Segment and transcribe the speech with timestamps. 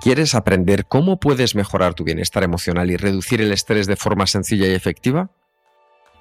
[0.00, 4.68] ¿Quieres aprender cómo puedes mejorar tu bienestar emocional y reducir el estrés de forma sencilla
[4.68, 5.30] y efectiva?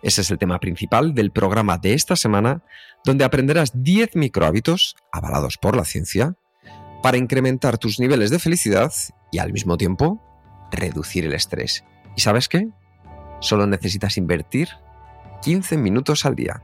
[0.02, 2.63] Ese es el tema principal del programa de esta semana,
[3.05, 6.36] donde aprenderás 10 microhábitos, avalados por la ciencia,
[7.03, 8.91] para incrementar tus niveles de felicidad
[9.31, 10.23] y al mismo tiempo
[10.72, 11.84] reducir el estrés.
[12.16, 12.70] ¿Y sabes qué?
[13.41, 14.70] Solo necesitas invertir
[15.44, 16.64] 15 minutos al día.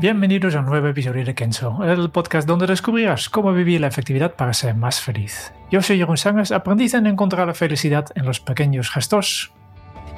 [0.00, 4.36] Bienvenidos a un nuevo episodio de Kenzo, el podcast donde descubrirás cómo vivir la efectividad
[4.36, 5.52] para ser más feliz.
[5.72, 9.50] Yo soy Jeroen Sangas, aprendiz en encontrar la felicidad en los pequeños gestos.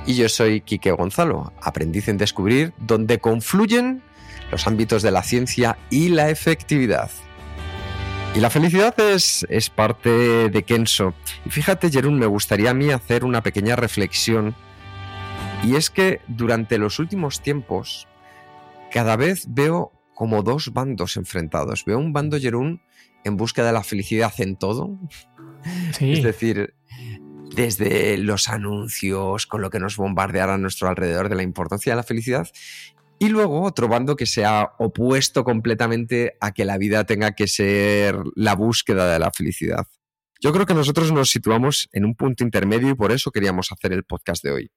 [0.07, 4.03] Y yo soy Quique Gonzalo, aprendiz en descubrir dónde confluyen
[4.51, 7.11] los ámbitos de la ciencia y la efectividad.
[8.35, 11.15] Y la felicidad es, es parte de Kenzo.
[11.47, 14.55] Y fíjate, Jerón, me gustaría a mí hacer una pequeña reflexión.
[15.65, 18.10] Y es que durante los últimos tiempos,
[18.91, 21.85] cada vez veo como dos bandos enfrentados.
[21.85, 22.83] Veo un bando Jerún
[23.25, 24.99] en busca de la felicidad en todo.
[26.01, 26.75] Es decir,
[27.55, 31.97] desde los anuncios, con lo que nos bombardeará a nuestro alrededor de la importancia de
[31.97, 32.49] la felicidad,
[33.19, 37.49] y luego otro bando que se ha opuesto completamente a que la vida tenga que
[37.49, 39.87] ser la búsqueda de la felicidad.
[40.41, 43.93] Yo creo que nosotros nos situamos en un punto intermedio y por eso queríamos hacer
[43.93, 44.71] el podcast de hoy.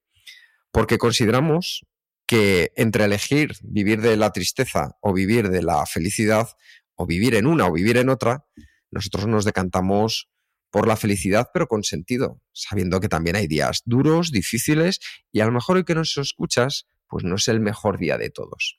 [0.70, 1.86] Porque consideramos
[2.26, 6.48] que entre elegir vivir de la tristeza o vivir de la felicidad,
[6.96, 8.46] o vivir en una o vivir en otra,
[8.90, 10.30] nosotros nos decantamos
[10.70, 14.98] por la felicidad, pero con sentido, sabiendo que también hay días duros, difíciles,
[15.32, 18.30] y a lo mejor hoy que nos escuchas, pues no es el mejor día de
[18.30, 18.78] todos.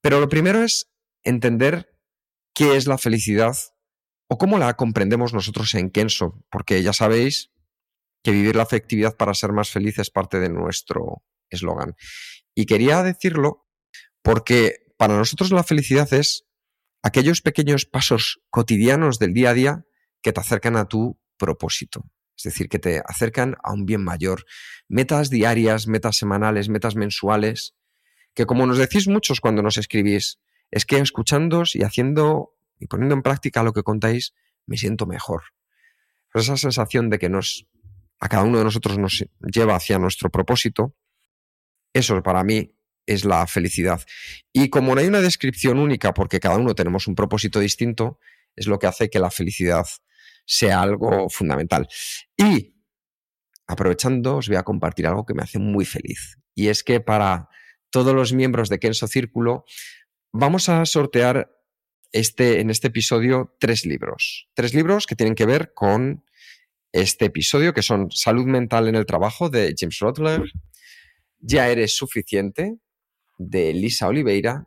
[0.00, 0.88] Pero lo primero es
[1.24, 1.92] entender
[2.54, 3.56] qué es la felicidad
[4.28, 7.50] o cómo la comprendemos nosotros en Kenso, porque ya sabéis
[8.22, 11.96] que vivir la afectividad para ser más feliz es parte de nuestro eslogan.
[12.58, 13.68] Y quería decirlo
[14.20, 16.44] porque para nosotros la felicidad es
[17.04, 19.84] aquellos pequeños pasos cotidianos del día a día
[20.22, 22.10] que te acercan a tu propósito.
[22.36, 24.44] Es decir, que te acercan a un bien mayor.
[24.88, 27.76] Metas diarias, metas semanales, metas mensuales,
[28.34, 30.40] que como nos decís muchos cuando nos escribís,
[30.72, 34.34] es que escuchándos y haciendo y poniendo en práctica lo que contáis,
[34.66, 35.44] me siento mejor.
[36.34, 37.68] esa sensación de que nos,
[38.18, 40.96] a cada uno de nosotros nos lleva hacia nuestro propósito,
[41.92, 42.74] eso para mí
[43.06, 44.02] es la felicidad.
[44.52, 48.18] Y como no hay una descripción única, porque cada uno tenemos un propósito distinto,
[48.54, 49.86] es lo que hace que la felicidad
[50.44, 51.88] sea algo fundamental.
[52.36, 52.74] Y
[53.66, 56.38] aprovechando, os voy a compartir algo que me hace muy feliz.
[56.54, 57.48] Y es que para
[57.90, 59.64] todos los miembros de Kenso Círculo,
[60.32, 61.50] vamos a sortear
[62.12, 64.48] este, en este episodio tres libros.
[64.54, 66.24] Tres libros que tienen que ver con
[66.92, 70.42] este episodio, que son Salud Mental en el Trabajo de James Rotler,
[71.40, 72.78] ya eres suficiente,
[73.38, 74.66] de Lisa Oliveira,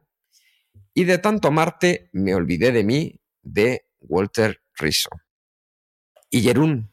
[0.94, 5.10] y de tanto amarte me olvidé de mí, de Walter Rizzo.
[6.30, 6.92] Y Jerún,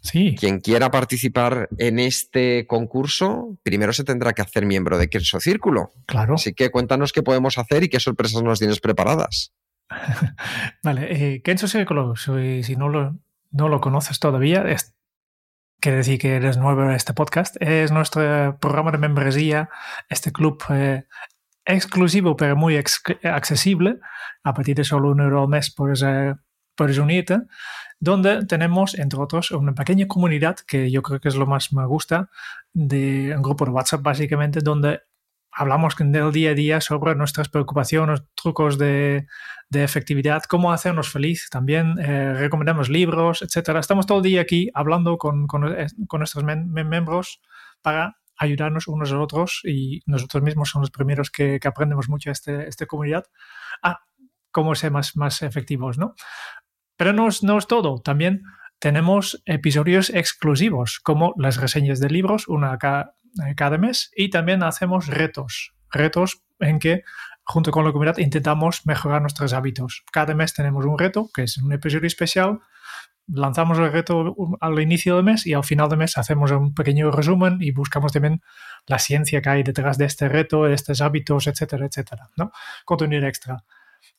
[0.00, 0.34] sí.
[0.38, 5.90] quien quiera participar en este concurso, primero se tendrá que hacer miembro de Kenso Círculo.
[6.06, 6.34] Claro.
[6.34, 9.52] Así que cuéntanos qué podemos hacer y qué sorpresas nos tienes preparadas.
[10.82, 13.18] vale, eh, Kenso Círculo, si, no, lo,
[13.50, 14.94] no lo conoces todavía, es
[15.80, 19.70] quiere decir que eres nuevo en este podcast, es nuestro programa de membresía,
[20.08, 21.04] este club eh,
[21.64, 23.98] exclusivo pero muy accesible,
[24.42, 26.04] a partir de solo un euro al mes puedes,
[26.74, 27.40] puedes unirte,
[27.98, 31.86] donde tenemos, entre otros, una pequeña comunidad que yo creo que es lo más me
[31.86, 32.30] gusta,
[32.72, 35.00] de un grupo de WhatsApp básicamente, donde
[35.52, 39.26] hablamos del día a día sobre nuestras preocupaciones, trucos de,
[39.68, 41.48] de efectividad, cómo hacernos feliz.
[41.50, 43.80] También eh, recomendamos libros, etcétera.
[43.80, 47.40] Estamos todo el día aquí hablando con, con, eh, nuestros miembros
[47.82, 52.30] para ayudarnos unos a otros y nosotros mismos somos los primeros que, que aprendemos mucho
[52.30, 53.24] este, esta comunidad
[53.82, 54.00] a
[54.50, 56.14] cómo ser más, más efectivos, ¿no?
[56.96, 58.00] Pero no es, no es todo.
[58.00, 58.42] También
[58.78, 63.14] tenemos episodios exclusivos, como las reseñas de libros, una cada,
[63.56, 67.02] cada mes, y también hacemos retos, retos en que
[67.44, 70.04] junto con la comunidad intentamos mejorar nuestros hábitos.
[70.12, 72.60] Cada mes tenemos un reto, que es un episodio especial,
[73.32, 77.10] lanzamos el reto al inicio del mes y al final del mes hacemos un pequeño
[77.10, 78.42] resumen y buscamos también
[78.86, 82.28] la ciencia que hay detrás de este reto, de estos hábitos, etcétera, etcétera.
[82.36, 82.52] ¿no?
[82.84, 83.64] Contenido extra.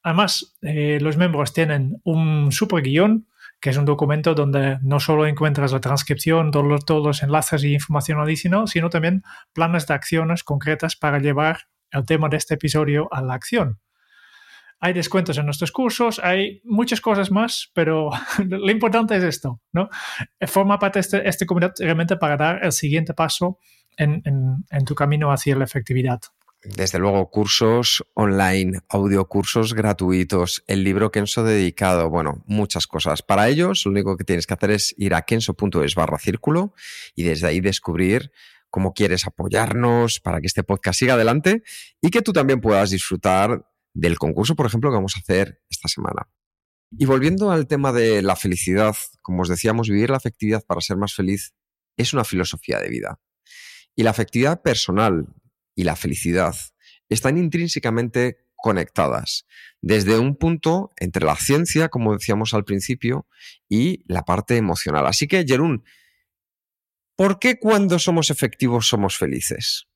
[0.04, 3.28] Además, eh, los miembros tienen un super guion,
[3.62, 7.74] que es un documento donde no solo encuentras la transcripción, todos, todos los enlaces y
[7.74, 9.24] información adicional, sino también
[9.54, 13.80] planes de acciones concretas para llevar el tema de este episodio a la acción.
[14.80, 18.10] Hay descuentos en nuestros cursos, hay muchas cosas más, pero
[18.50, 19.90] lo importante es esto, ¿no?
[20.48, 23.60] Forma parte de este, este comunidad realmente para dar el siguiente paso
[23.96, 26.20] en, en tu camino hacia la efectividad.
[26.64, 33.24] Desde luego, cursos online, audiocursos gratuitos, el libro Kenso dedicado, bueno, muchas cosas.
[33.24, 36.76] Para ellos, lo único que tienes que hacer es ir a kenso.es barra círculo
[37.16, 38.32] y desde ahí descubrir
[38.70, 41.64] cómo quieres apoyarnos para que este podcast siga adelante
[42.00, 45.88] y que tú también puedas disfrutar del concurso, por ejemplo, que vamos a hacer esta
[45.88, 46.28] semana.
[46.92, 50.98] Y volviendo al tema de la felicidad, como os decíamos, vivir la afectividad para ser
[50.98, 51.54] más feliz
[51.98, 53.20] es una filosofía de vida.
[53.96, 55.28] Y la afectividad personal
[55.82, 56.56] y la felicidad
[57.10, 59.48] están intrínsecamente conectadas,
[59.82, 63.26] desde un punto entre la ciencia, como decíamos al principio,
[63.68, 65.08] y la parte emocional.
[65.08, 65.84] Así que, Jerún,
[67.16, 69.88] ¿por qué cuando somos efectivos somos felices?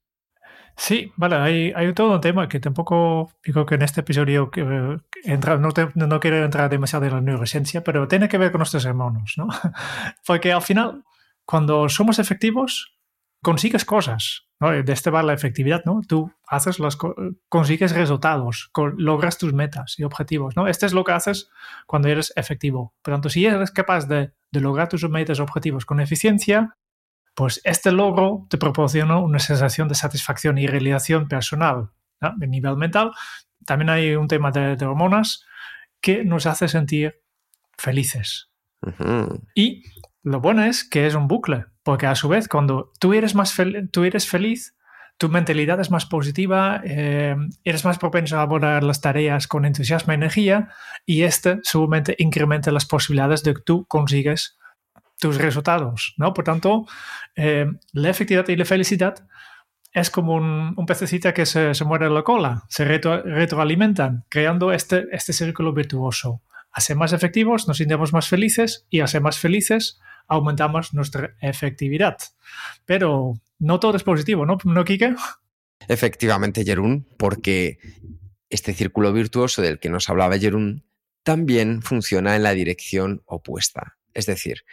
[0.76, 4.98] Sí, vale, hay, hay todo un tema que tampoco digo que en este episodio que,
[5.24, 8.86] entra, no, no, quiero entrar demasiado en la neurociencia, pero tiene que ver con nuestros
[8.86, 9.48] hermanos, ¿no?
[10.26, 11.04] Porque al final,
[11.46, 12.94] cuando somos efectivos,
[13.45, 14.71] consigues cosas, ¿no?
[14.71, 16.01] De este va la efectividad, ¿no?
[16.07, 16.97] Tú haces las
[17.47, 20.68] consigues resultados, logras tus metas y objetivos, ¿no?
[20.68, 21.51] Este es lo que haces
[21.86, 22.95] cuando eres efectivo.
[23.03, 26.75] Por tanto, si eres capaz de, de lograr tus metas y objetivos con eficiencia,
[27.36, 31.91] pues este logro te proporciona una sensación de satisfacción y realización personal.
[32.21, 32.30] ¿no?
[32.30, 33.12] A nivel mental,
[33.63, 35.45] también hay un tema de, hormonas
[36.01, 37.21] que nos hace sentir
[37.77, 38.50] felices.
[39.53, 39.83] Y
[40.25, 43.56] lo bueno es que es un bucle, porque a su vez, cuando tú eres, más
[43.92, 44.75] tú eres feliz,
[45.19, 50.12] tu mentalidad es más positiva, eh, eres más propenso a abordar las tareas con entusiasmo
[50.12, 50.69] y energía,
[51.06, 54.57] y este seguramente incrementa las posibilidades de que tú consigues
[55.19, 56.33] tus resultados, ¿no?
[56.33, 56.88] Por tanto,
[57.36, 59.27] eh, la efectividad y la felicidad
[59.94, 65.06] es como un, un pececito que se, se, muere la cola, se retroalimentan, creando este,
[65.12, 66.42] este círculo virtuoso.
[66.72, 71.36] A ser más efectivos nos sentimos más felices y a ser más felices aumentamos nuestra
[71.42, 72.18] efectividad.
[72.86, 75.16] Pero no todo es positivo, ¿no, ¿No Kike?
[75.88, 77.80] Efectivamente, Jerún, porque
[78.50, 80.86] este círculo virtuoso del que nos hablaba Jerún
[81.24, 83.98] también funciona en la dirección opuesta.
[84.13, 84.63] Es decir,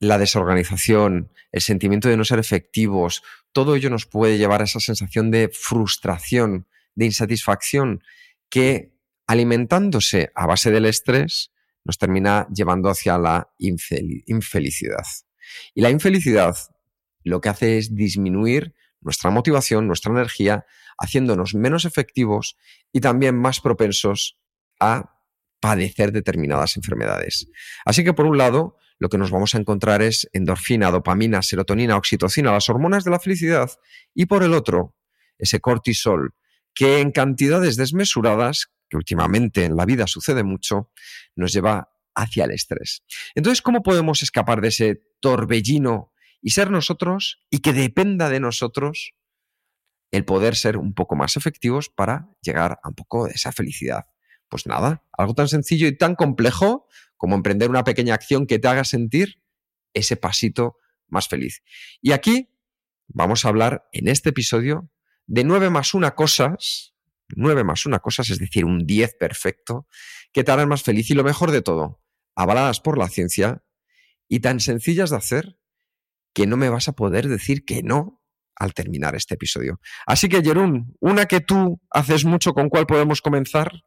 [0.00, 3.22] la desorganización, el sentimiento de no ser efectivos,
[3.52, 8.02] todo ello nos puede llevar a esa sensación de frustración, de insatisfacción,
[8.50, 8.92] que
[9.26, 11.52] alimentándose a base del estrés
[11.88, 15.06] nos termina llevando hacia la infelicidad.
[15.74, 16.54] Y la infelicidad
[17.24, 20.66] lo que hace es disminuir nuestra motivación, nuestra energía,
[20.98, 22.58] haciéndonos menos efectivos
[22.92, 24.38] y también más propensos
[24.78, 25.14] a
[25.60, 27.48] padecer determinadas enfermedades.
[27.86, 31.96] Así que por un lado, lo que nos vamos a encontrar es endorfina, dopamina, serotonina,
[31.96, 33.70] oxitocina, las hormonas de la felicidad,
[34.14, 34.94] y por el otro,
[35.38, 36.34] ese cortisol,
[36.74, 40.90] que en cantidades desmesuradas que últimamente en la vida sucede mucho,
[41.36, 43.04] nos lleva hacia el estrés.
[43.34, 49.14] Entonces, ¿cómo podemos escapar de ese torbellino y ser nosotros y que dependa de nosotros
[50.10, 54.06] el poder ser un poco más efectivos para llegar a un poco de esa felicidad?
[54.48, 58.68] Pues nada, algo tan sencillo y tan complejo como emprender una pequeña acción que te
[58.68, 59.42] haga sentir
[59.92, 60.78] ese pasito
[61.08, 61.62] más feliz.
[62.00, 62.48] Y aquí
[63.06, 64.90] vamos a hablar en este episodio
[65.26, 66.94] de nueve más una cosas
[67.36, 69.86] 9 más una cosa, es decir, un 10 perfecto,
[70.32, 72.00] que te harán más feliz y lo mejor de todo,
[72.34, 73.62] avaladas por la ciencia
[74.28, 75.58] y tan sencillas de hacer
[76.34, 78.22] que no me vas a poder decir que no
[78.54, 79.80] al terminar este episodio.
[80.06, 83.82] Así que, Jerún, una que tú haces mucho, ¿con cuál podemos comenzar?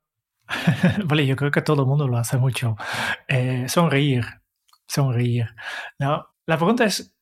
[1.06, 2.76] vale, yo creo que todo el mundo lo hace mucho.
[3.28, 4.26] Eh, sonreír,
[4.88, 5.48] sonreír.
[6.00, 7.16] No, la pregunta es,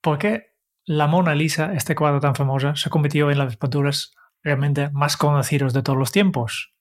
[0.00, 4.12] ¿por qué la Mona Lisa, este cuadro tan famoso, se convirtió en las pinturas
[4.46, 6.72] realmente más conocidos de todos los tiempos?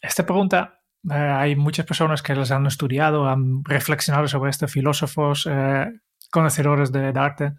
[0.00, 5.46] Esta pregunta eh, hay muchas personas que las han estudiado, han reflexionado sobre esto, filósofos,
[5.50, 5.86] eh,
[6.30, 7.52] conocedores de, arte.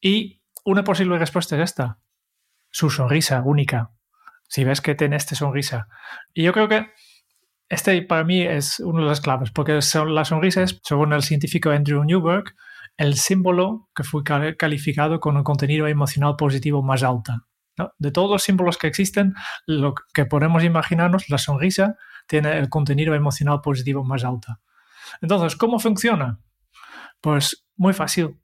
[0.00, 1.98] Y una posible respuesta es esta,
[2.70, 3.92] su sonrisa única.
[4.48, 5.88] Si ves que tiene esta sonrisa.
[6.34, 6.90] Y yo creo que
[7.68, 11.70] este para mí es una de las claves, porque la sonrisa es, según el científico
[11.70, 12.54] Andrew Newberg,
[12.96, 17.32] el símbolo que fue calificado con un contenido emocional positivo más alto.
[17.98, 19.34] De todos los símbolos que existen,
[19.66, 24.58] lo que podemos imaginarnos, la sonrisa tiene el contenido emocional positivo más alto.
[25.20, 26.38] Entonces, ¿cómo funciona?
[27.20, 28.38] Pues muy fácil.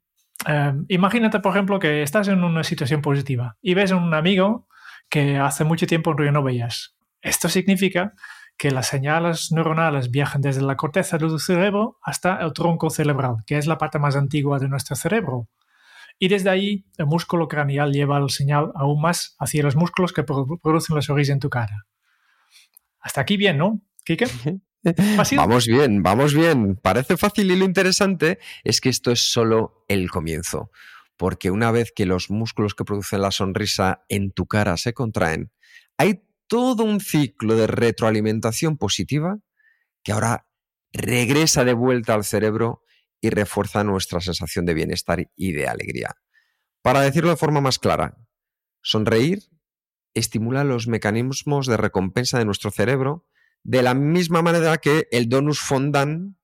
[0.45, 4.67] Em, imagínate, por ejemplo, que estás en una situación positiva y ves a un amigo
[5.09, 6.95] que hace mucho tiempo no veías.
[7.21, 8.13] Esto significa
[8.57, 13.57] que las señales neuronales viajan desde la corteza del cerebro hasta el tronco cerebral, que
[13.57, 15.47] es la parte más antigua de nuestro cerebro.
[16.19, 20.23] Y desde ahí el músculo craneal lleva el señal aún más hacia los músculos que
[20.23, 21.87] producen la sonrisa en tu cara.
[22.99, 24.27] Hasta aquí bien, ¿no, Kike?
[25.35, 26.75] Vamos bien, vamos bien.
[26.75, 30.71] Parece fácil y lo interesante es que esto es solo el comienzo.
[31.17, 35.51] Porque una vez que los músculos que producen la sonrisa en tu cara se contraen,
[35.97, 39.39] hay todo un ciclo de retroalimentación positiva
[40.03, 40.47] que ahora
[40.93, 42.83] regresa de vuelta al cerebro
[43.21, 46.15] y refuerza nuestra sensación de bienestar y de alegría.
[46.81, 48.17] Para decirlo de forma más clara,
[48.81, 49.43] sonreír
[50.13, 53.25] estimula los mecanismos de recompensa de nuestro cerebro
[53.63, 56.35] de la misma manera que el donus fondant,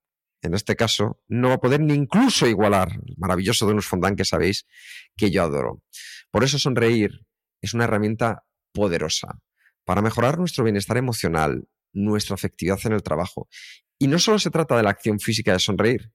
[0.41, 4.25] en este caso, no va a poder ni incluso igualar el maravilloso donus fondant que
[4.25, 4.67] sabéis
[5.15, 5.81] que yo adoro.
[6.29, 7.25] Por eso sonreír
[7.61, 9.39] es una herramienta poderosa
[9.85, 13.47] para mejorar nuestro bienestar emocional, nuestra efectividad en el trabajo.
[13.97, 16.11] Y no solo se trata de la acción física de sonreír,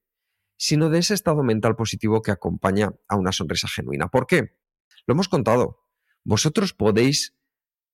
[0.61, 4.09] sino de ese estado mental positivo que acompaña a una sonrisa genuina.
[4.09, 4.59] ¿Por qué?
[5.07, 5.87] Lo hemos contado.
[6.23, 7.35] Vosotros podéis,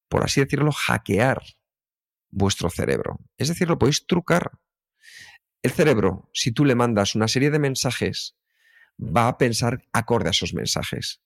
[0.09, 1.45] por así decirlo, hackear
[2.29, 3.21] vuestro cerebro.
[3.39, 4.59] Es decir, lo podéis trucar.
[5.63, 8.37] El cerebro, si tú le mandas una serie de mensajes,
[8.99, 11.23] va a pensar acorde a esos mensajes,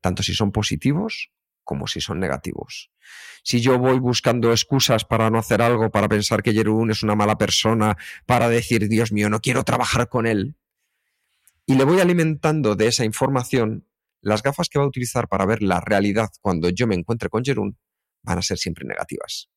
[0.00, 1.32] tanto si son positivos
[1.64, 2.92] como si son negativos.
[3.42, 7.16] Si yo voy buscando excusas para no hacer algo, para pensar que Jerún es una
[7.16, 7.96] mala persona,
[8.26, 10.56] para decir, Dios mío, no quiero trabajar con él,
[11.66, 13.88] y le voy alimentando de esa información,
[14.20, 17.44] las gafas que va a utilizar para ver la realidad cuando yo me encuentre con
[17.44, 17.78] Jerún
[18.22, 19.50] van a ser siempre negativas.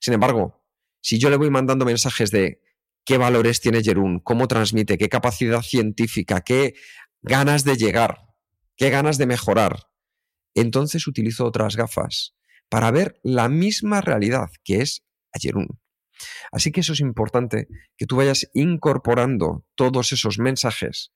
[0.00, 0.64] Sin embargo,
[1.00, 2.60] si yo le voy mandando mensajes de
[3.04, 6.74] qué valores tiene Jerún, cómo transmite, qué capacidad científica, qué
[7.22, 8.18] ganas de llegar,
[8.76, 9.88] qué ganas de mejorar,
[10.54, 12.34] entonces utilizo otras gafas
[12.68, 15.81] para ver la misma realidad que es a Jerún.
[16.50, 21.12] Así que eso es importante, que tú vayas incorporando todos esos mensajes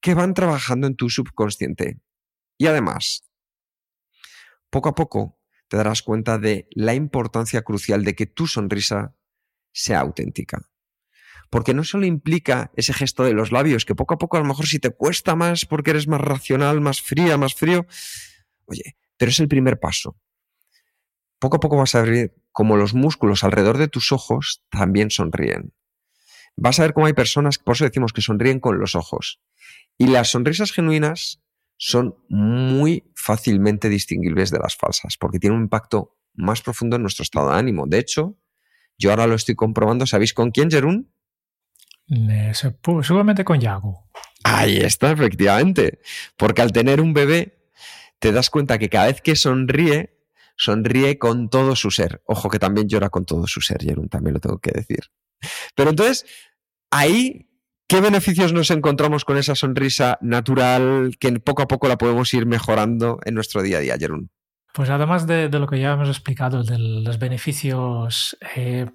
[0.00, 2.00] que van trabajando en tu subconsciente.
[2.58, 3.24] Y además,
[4.70, 5.38] poco a poco
[5.68, 9.14] te darás cuenta de la importancia crucial de que tu sonrisa
[9.72, 10.68] sea auténtica.
[11.48, 14.46] Porque no solo implica ese gesto de los labios, que poco a poco a lo
[14.46, 17.86] mejor si te cuesta más porque eres más racional, más fría, más frío,
[18.66, 20.16] oye, pero es el primer paso.
[21.38, 25.72] Poco a poco vas a ver cómo los músculos alrededor de tus ojos también sonríen.
[26.56, 29.40] Vas a ver cómo hay personas, por eso decimos que sonríen con los ojos.
[29.96, 31.42] Y las sonrisas genuinas
[31.76, 37.22] son muy fácilmente distinguibles de las falsas, porque tienen un impacto más profundo en nuestro
[37.22, 37.86] estado de ánimo.
[37.86, 38.36] De hecho,
[38.98, 40.06] yo ahora lo estoy comprobando.
[40.06, 41.12] ¿Sabéis con quién, Jerún?
[43.02, 44.10] Seguramente con Yago.
[44.44, 46.00] Ahí está, efectivamente.
[46.36, 47.70] Porque al tener un bebé,
[48.18, 50.19] te das cuenta que cada vez que sonríe,
[50.60, 52.22] sonríe con todo su ser.
[52.26, 55.06] Ojo que también llora con todo su ser, Jerún, también lo tengo que decir.
[55.74, 56.26] Pero entonces,
[56.90, 57.46] ahí
[57.88, 62.46] ¿Qué beneficios nos encontramos con esa sonrisa natural que poco a poco la podemos ir
[62.46, 64.30] mejorando en nuestro día a día, Jerún?
[64.72, 68.86] Pues además de, lo que ya hemos explicado, de los beneficios eh,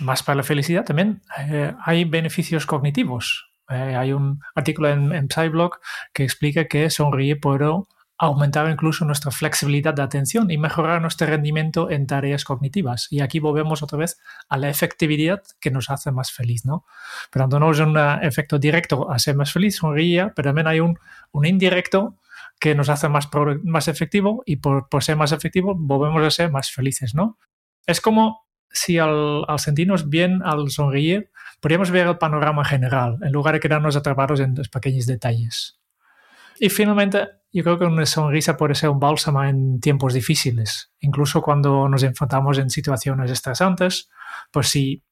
[0.00, 3.48] más para la felicidad, también eh, hay beneficios cognitivos.
[3.70, 5.78] Eh, hay un artículo en, en Psyblog
[6.12, 11.90] que explica que sonríe puedo aumentar incluso nuestra flexibilidad de atención y mejorar nuestro rendimiento
[11.90, 13.08] en tareas cognitivas.
[13.10, 14.18] Y aquí volvemos otra vez
[14.48, 16.86] a la efectividad que nos hace más feliz, ¿no?
[17.30, 20.98] Pero no es un efecto directo a ser más feliz, sonríe, pero también hay un,
[21.32, 22.16] un indirecto
[22.58, 23.28] que nos hace más,
[23.64, 27.38] más efectivo y por, por, ser más efectivo volvemos a ser más felices, ¿no?
[27.86, 31.30] Es como si al, al sentirnos bien, al sonreír,
[31.60, 35.78] podríamos ver el panorama general en lugar de quedarnos atrapados en los pequeños detalles.
[36.58, 41.42] Y finalmente, yo creo que una sonrisa puede ser un bálsamo en tiempos difíciles, incluso
[41.42, 44.10] cuando nos enfrentamos en situaciones estresantes,
[44.50, 45.02] pues si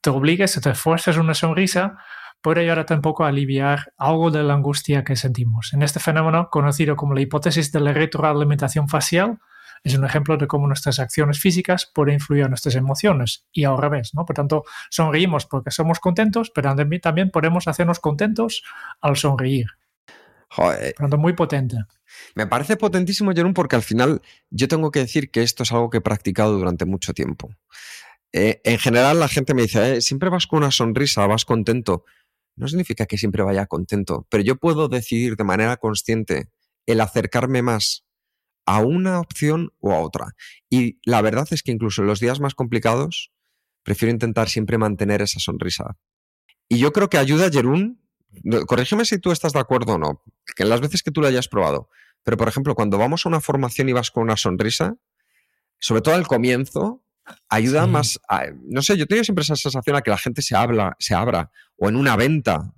[0.00, 1.98] te obligas o te fuerzas una sonrisa,
[2.40, 5.72] puede ayudarte un poco a aliviar algo de la angustia que sentimos.
[5.72, 9.38] En este fenómeno, conocido como la hipótesis de la retroalimentación facial,
[9.84, 13.78] es un ejemplo de cómo nuestras acciones físicas pueden influir en nuestras emociones y al
[13.78, 14.24] revés, ¿no?
[14.24, 18.64] Por tanto, sonreímos porque somos contentos, pero también podemos hacernos contentos
[19.00, 19.66] al sonreír.
[20.50, 20.94] Joder.
[21.18, 21.76] muy potente.
[22.34, 25.90] Me parece potentísimo, Jerón, porque al final yo tengo que decir que esto es algo
[25.90, 27.50] que he practicado durante mucho tiempo.
[28.32, 32.04] Eh, en general la gente me dice, eh, siempre vas con una sonrisa, vas contento.
[32.56, 36.48] No significa que siempre vaya contento, pero yo puedo decidir de manera consciente
[36.86, 38.04] el acercarme más
[38.66, 40.34] a una opción o a otra.
[40.68, 43.32] Y la verdad es que incluso en los días más complicados,
[43.82, 45.96] prefiero intentar siempre mantener esa sonrisa.
[46.68, 48.02] Y yo creo que ayuda, Jerún,
[48.66, 50.22] corrígeme si tú estás de acuerdo o no,
[50.56, 51.88] que en las veces que tú lo hayas probado,
[52.24, 54.96] pero por ejemplo, cuando vamos a una formación y vas con una sonrisa,
[55.78, 57.02] sobre todo al comienzo,
[57.48, 58.20] ayuda más.
[58.64, 61.50] no sé, yo tengo siempre esa sensación a que la gente se habla, se abra,
[61.76, 62.72] o en una venta.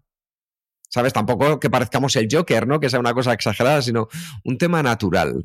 [0.88, 1.12] ¿Sabes?
[1.12, 2.80] Tampoco que parezcamos el Joker, ¿no?
[2.80, 4.08] Que sea una cosa exagerada, sino
[4.44, 5.44] un tema natural.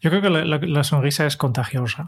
[0.00, 2.04] Yo creo que la, sonrisa es contagiosa.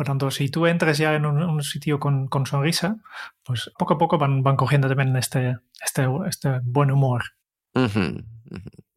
[0.00, 2.96] Por tanto, si tú entras ya en un, sitio con, sonrisa,
[3.44, 7.22] pues poco a poco van, cogiendo también este, este, este buen humor.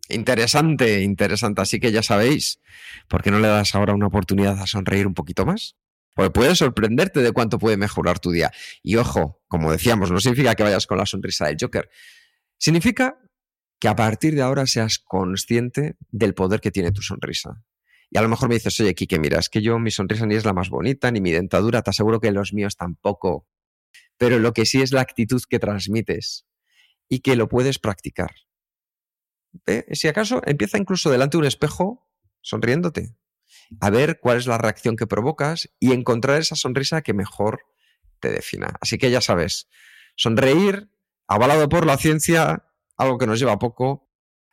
[0.08, 1.62] Interesante, interesante.
[1.62, 2.62] Así que ya sabéis,
[3.10, 5.76] ¿por qué no le das ahora una oportunidad a sonreír un poquito más?
[6.16, 8.54] Pues puede sorprenderte de cuánto puede mejorar tu día.
[8.82, 11.90] Y ojo, como decíamos, no significa que vayas con la sonrisa del Joker.
[12.58, 13.18] Significa
[13.78, 17.62] que a partir de ahora seas consciente del poder que tiene tu sonrisa.
[18.14, 20.36] Y a lo mejor me dices, oye, Kike, mira, es que yo mi sonrisa ni
[20.36, 23.48] es la más bonita, ni mi dentadura, te aseguro que los míos tampoco.
[24.18, 26.46] Pero lo que sí es la actitud que transmites
[27.10, 28.30] y que lo puedes practicar.
[29.94, 32.08] Si acaso empieza incluso delante de un espejo
[32.42, 33.16] sonriéndote
[33.80, 37.66] a ver cuál es la reacción que provocas y encontrar esa sonrisa que mejor
[38.20, 38.76] te defina.
[38.80, 39.68] Así que ya sabes,
[40.16, 40.92] sonreír,
[41.28, 44.03] avalado por la ciencia, algo que nos lleva poco.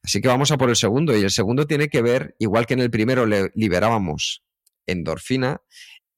[0.02, 1.16] Así que vamos a por el segundo.
[1.16, 4.42] Y el segundo tiene que ver, igual que en el primero le liberábamos
[4.86, 5.62] endorfina,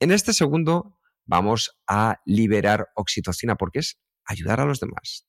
[0.00, 5.26] en este segundo vamos a liberar oxitocina porque es ayudar a los demás.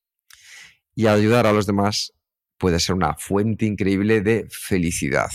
[0.96, 2.14] Y ayudar a los demás
[2.58, 5.32] puede ser una fuente increíble de felicidad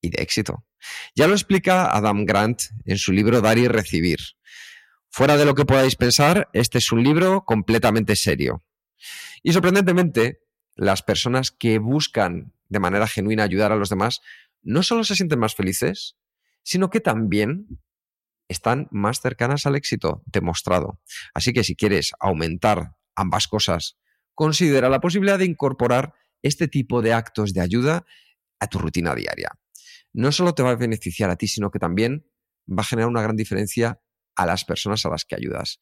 [0.00, 0.64] y de éxito.
[1.14, 4.18] Ya lo explica Adam Grant en su libro Dar y Recibir.
[5.10, 8.64] Fuera de lo que podáis pensar, este es un libro completamente serio.
[9.42, 10.40] Y sorprendentemente,
[10.82, 14.20] las personas que buscan de manera genuina ayudar a los demás
[14.62, 16.16] no solo se sienten más felices,
[16.62, 17.80] sino que también
[18.48, 21.00] están más cercanas al éxito demostrado.
[21.34, 23.98] Así que si quieres aumentar ambas cosas,
[24.34, 28.04] considera la posibilidad de incorporar este tipo de actos de ayuda
[28.58, 29.58] a tu rutina diaria
[30.12, 32.26] no solo te va a beneficiar a ti, sino que también
[32.68, 34.00] va a generar una gran diferencia
[34.36, 35.80] a las personas a las que ayudas.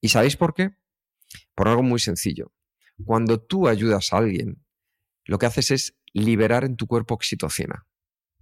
[0.00, 0.70] ¿Y sabéis por qué?
[1.54, 2.52] Por algo muy sencillo.
[3.04, 4.64] Cuando tú ayudas a alguien,
[5.24, 7.86] lo que haces es liberar en tu cuerpo oxitocina.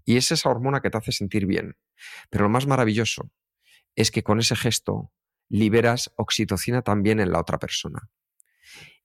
[0.04, 1.76] Y es esa hormona que te hace sentir bien.
[2.30, 3.30] Pero lo más maravilloso
[3.94, 5.12] es que con ese gesto
[5.48, 8.10] liberas oxitocina también en la otra persona.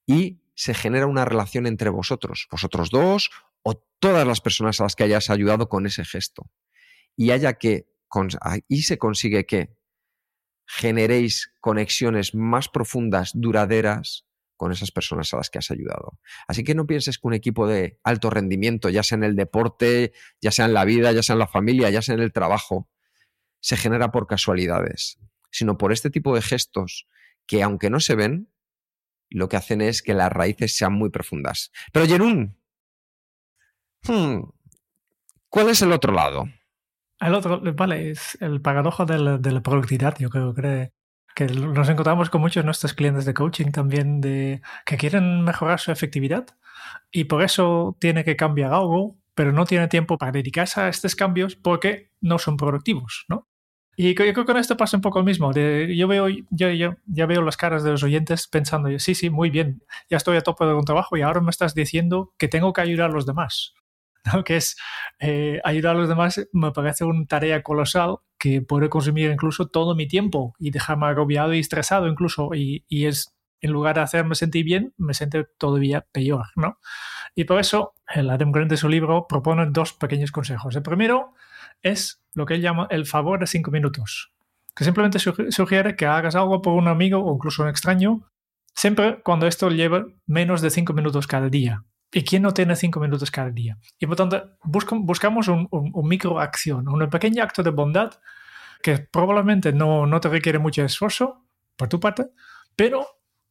[0.05, 3.31] Y se genera una relación entre vosotros, vosotros dos
[3.63, 6.51] o todas las personas a las que hayas ayudado con ese gesto.
[7.15, 7.87] Y haya que,
[8.67, 9.75] y se consigue que
[10.65, 16.19] generéis conexiones más profundas, duraderas, con esas personas a las que has ayudado.
[16.47, 20.13] Así que no pienses que un equipo de alto rendimiento, ya sea en el deporte,
[20.41, 22.89] ya sea en la vida, ya sea en la familia, ya sea en el trabajo,
[23.59, 25.19] se genera por casualidades,
[25.51, 27.07] sino por este tipo de gestos
[27.45, 28.49] que, aunque no se ven,
[29.29, 31.71] lo que hacen es que las raíces sean muy profundas.
[31.91, 32.57] Pero Jerún,
[34.07, 34.41] Hmm.
[35.49, 36.45] ¿Cuál es el otro lado?
[37.19, 40.91] El otro, vale, es el paradojo de la, productividad, yo creo que,
[41.35, 45.79] que nos encontramos con muchos de nuestros clientes de coaching también de que quieren mejorar
[45.79, 46.45] su efectividad
[47.11, 51.15] y por eso tiene que cambiar algo, pero no tiene tiempo para dedicarse a estos
[51.15, 53.47] cambios porque no son productivos, ¿no?
[53.95, 55.51] Y yo creo que con esto pasa un poco lo mismo.
[55.53, 56.67] yo veo, yo,
[57.05, 60.41] ya veo las caras de los oyentes pensando, sí, sí, muy bien, ya estoy a
[60.41, 63.27] tope de un trabajo y ahora me estás diciendo que tengo que ayudar a los
[63.27, 63.75] demás.
[64.45, 64.77] Que es
[65.19, 69.95] eh, ayudar a los demás, me parece una tarea colosal que puede consumir incluso todo
[69.95, 72.49] mi tiempo y dejarme agobiado y estresado incluso.
[72.53, 76.79] Y, y es, en lugar de hacerme sentir bien, me siento todavía peor, ¿no?
[77.35, 80.75] Y por eso, el Adam Grant de su libro propone dos pequeños consejos.
[80.75, 81.33] El primero
[81.81, 84.31] es lo que él llama el favor de cinco minutos,
[84.75, 88.29] que simplemente sugiere que hagas algo por un amigo o incluso un extraño,
[88.75, 91.83] siempre cuando esto lleve menos de cinco minutos cada día.
[92.13, 93.77] ¿Y quién no tiene cinco minutos cada día?
[93.97, 98.11] Y por tanto, buscamos un, un, microacción, un pequeño acto de bondad
[98.83, 101.43] que probablemente no, no te requiere mucho esfuerzo
[101.75, 102.27] por tu parte,
[102.75, 103.07] pero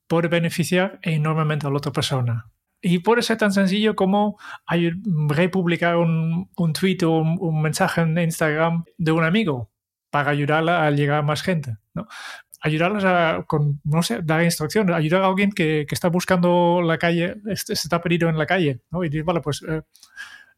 [0.06, 2.50] puede beneficiar enormemente a la otra persona.
[2.80, 4.38] Y puede ser tan sencillo como
[5.28, 9.70] republicar un, un tweet o un, un, mensaje en Instagram de un amigo
[10.10, 11.78] para ayudarla a llegar a más gente.
[11.94, 12.06] ¿no?
[12.62, 16.96] Ayudarlos a, con, no sé, dar instrucciones, ayudar a alguien que, que está buscando la
[16.96, 19.04] calle, se está perdido en la calle, ¿no?
[19.04, 19.82] Y decir, vale, pues, eh,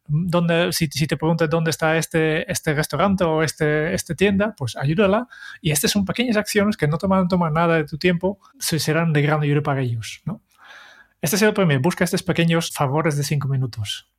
[0.07, 4.77] ¿dónde, si, si, te preguntas dónde está este, este restaurante o este, este tienda, pues
[4.77, 5.29] ayúdala.
[5.63, 9.13] Y estas son pequeñas acciones que no toman, toman nada de tu tiempo, se serán
[9.15, 10.43] de gran ayuda para ellos, ¿no?
[11.23, 14.13] Este es el primer, busca estos pequeños favores de cinco minutos.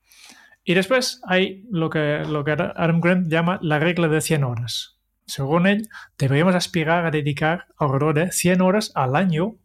[0.64, 4.95] Y después hay lo que, lo que Adam Grant llama la regla de 100 horas.
[5.26, 9.56] Según él, deberíamos aspirar a dedicar alrededor de 100 horas al año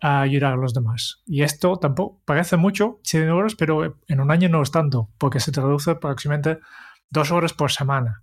[0.00, 1.22] a ayudar a los demás.
[1.26, 5.40] Y esto tampoco parece mucho, 100 horas, pero en un año no es tanto, porque
[5.40, 6.60] se traduce aproximadamente
[7.10, 8.22] dos horas por semana.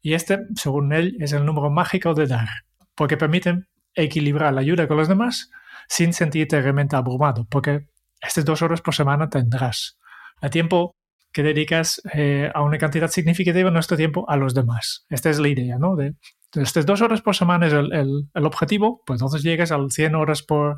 [0.00, 2.48] Y este, según él, es el número mágico de dar,
[2.94, 5.50] porque permite equilibrar la ayuda con los demás
[5.88, 7.86] sin sentirte realmente abrumado, porque
[8.20, 9.98] estas dos horas por semana tendrás
[10.40, 10.96] el tiempo
[11.32, 15.06] que dedicas eh, a una cantidad significativa de nuestro tiempo a los demás.
[15.08, 15.96] Esta es la idea, ¿no?
[15.96, 16.14] De,
[16.54, 20.76] estas dos horas por semana es el, objetivo, pues entonces llegas a 100 horas por,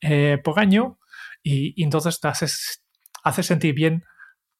[0.00, 0.98] eh, por año
[1.42, 2.82] y, entonces te haces,
[3.22, 4.02] haces sentir bien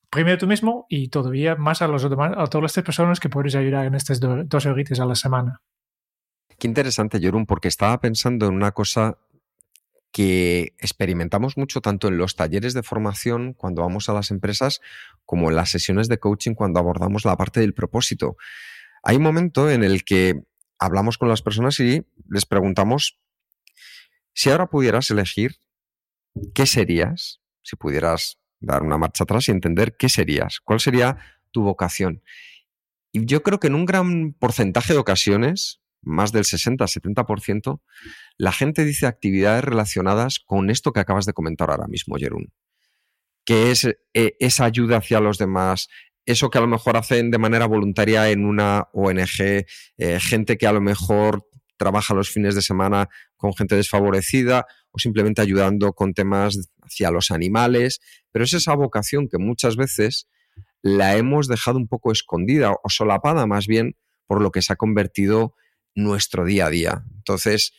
[0.08, 3.56] primero tú mismo y todavía más a, los demás, a todas estas personas que puedes
[3.56, 5.60] ayudar en estas dos horitas a la semana.
[6.58, 9.18] Qué interesante, Jorun, porque estaba pensando en una cosa
[10.16, 14.80] que experimentamos mucho tanto en los talleres de formación cuando vamos a las empresas
[15.26, 18.38] como en las sesiones de coaching cuando abordamos la parte del propósito.
[19.02, 20.40] Hay un momento en el que
[20.78, 23.18] hablamos con las personas y les preguntamos
[24.32, 25.56] si ahora pudieras elegir
[26.54, 31.18] qué serías, si pudieras dar una marcha atrás y entender qué serías, cuál sería
[31.50, 32.22] tu vocación.
[33.12, 37.80] Y yo creo que en un gran porcentaje de ocasiones, más del 60-70%,
[38.38, 42.52] la gente dice actividades relacionadas con esto que acabas de comentar ahora mismo, Jerún,
[43.44, 45.88] que es eh, esa ayuda hacia los demás,
[46.24, 49.66] eso que a lo mejor hacen de manera voluntaria en una ONG,
[49.98, 54.98] eh, gente que a lo mejor trabaja los fines de semana con gente desfavorecida o
[54.98, 58.00] simplemente ayudando con temas hacia los animales,
[58.32, 60.28] pero es esa vocación que muchas veces
[60.82, 64.76] la hemos dejado un poco escondida o solapada más bien por lo que se ha
[64.76, 65.54] convertido
[65.96, 67.04] nuestro día a día.
[67.16, 67.72] Entonces,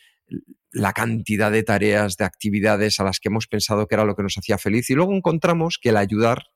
[0.70, 4.22] la cantidad de tareas, de actividades a las que hemos pensado que era lo que
[4.22, 6.48] nos hacía feliz y luego encontramos que el ayudar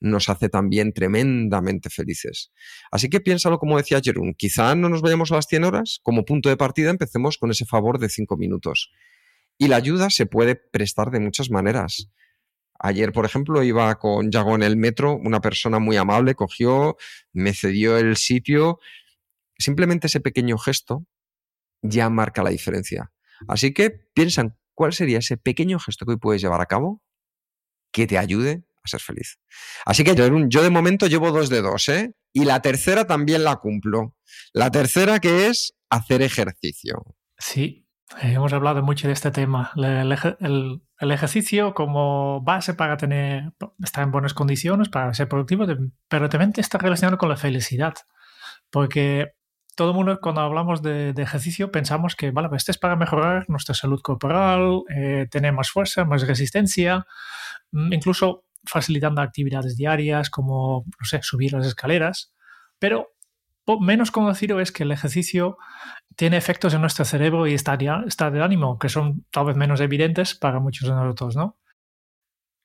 [0.00, 2.50] nos hace también tremendamente felices.
[2.90, 6.24] Así que piénsalo como decía Jerún, quizá no nos vayamos a las 100 horas, como
[6.24, 8.90] punto de partida empecemos con ese favor de 5 minutos.
[9.58, 12.10] Y la ayuda se puede prestar de muchas maneras.
[12.80, 16.96] Ayer, por ejemplo, iba con Yago en el metro, una persona muy amable cogió,
[17.32, 18.80] me cedió el sitio.
[19.62, 21.06] Simplemente ese pequeño gesto
[21.82, 23.12] ya marca la diferencia.
[23.48, 27.02] Así que piensan cuál sería ese pequeño gesto que hoy puedes llevar a cabo
[27.92, 29.38] que te ayude a ser feliz.
[29.84, 32.14] Así que yo de momento llevo dos de dos, ¿eh?
[32.32, 34.16] Y la tercera también la cumplo.
[34.52, 37.16] La tercera que es hacer ejercicio.
[37.38, 37.86] Sí,
[38.20, 39.72] eh, hemos hablado mucho de este tema.
[39.76, 45.66] El, ejercicio como base para tener, estar en buenas condiciones, para ser productivo,
[46.08, 47.94] pero también está relacionado con la felicidad.
[48.70, 49.34] Porque
[49.74, 53.74] todo el mundo cuando hablamos de, ejercicio pensamos que, vale, este es para mejorar nuestra
[53.74, 57.06] salud corporal, eh, tener más fuerza, más resistencia,
[57.72, 62.32] mm, incluso facilitando actividades diarias como, no sé, subir las escaleras,
[62.78, 63.12] pero
[63.80, 65.56] menos conocido es que el ejercicio
[66.16, 70.34] tiene efectos en nuestro cerebro y estado de ánimo, que son tal vez menos evidentes
[70.34, 71.56] para muchos de nosotros, ¿no?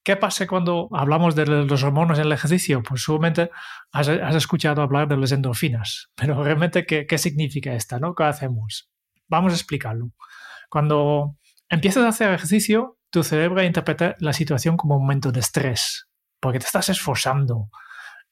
[0.07, 2.81] ¿Qué pasa cuando hablamos de los hormonas en el ejercicio?
[2.81, 3.51] Pues seguramente
[3.91, 7.99] has, escuchado hablar de las endorfinas, pero realmente, ¿qué, ¿qué, significa esta?
[7.99, 8.15] ¿no?
[8.15, 8.89] ¿Qué hacemos?
[9.27, 10.13] Vamos a explicarlo.
[10.69, 11.35] Cuando
[11.67, 16.07] empiezas a hacer ejercicio, tu cerebro interpreta la situación como un momento de estrés,
[16.39, 17.69] porque te estás esforzando.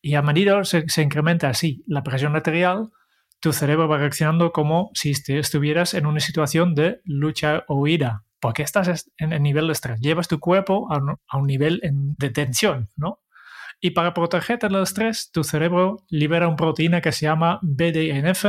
[0.02, 2.92] Y a medida se, se incrementa así la presión arterial,
[3.42, 8.62] tu cerebro va reaccionando como si estuvieras en una situación de lucha o huida, porque
[8.62, 10.00] estás en el nivel de estrés.
[10.00, 11.00] Llevas tu cuerpo a
[11.36, 13.24] un, nivel de tensión, ¿no?
[13.82, 18.46] Y para protegerte del estrés, tu cerebro libera una proteína que se llama BDNF,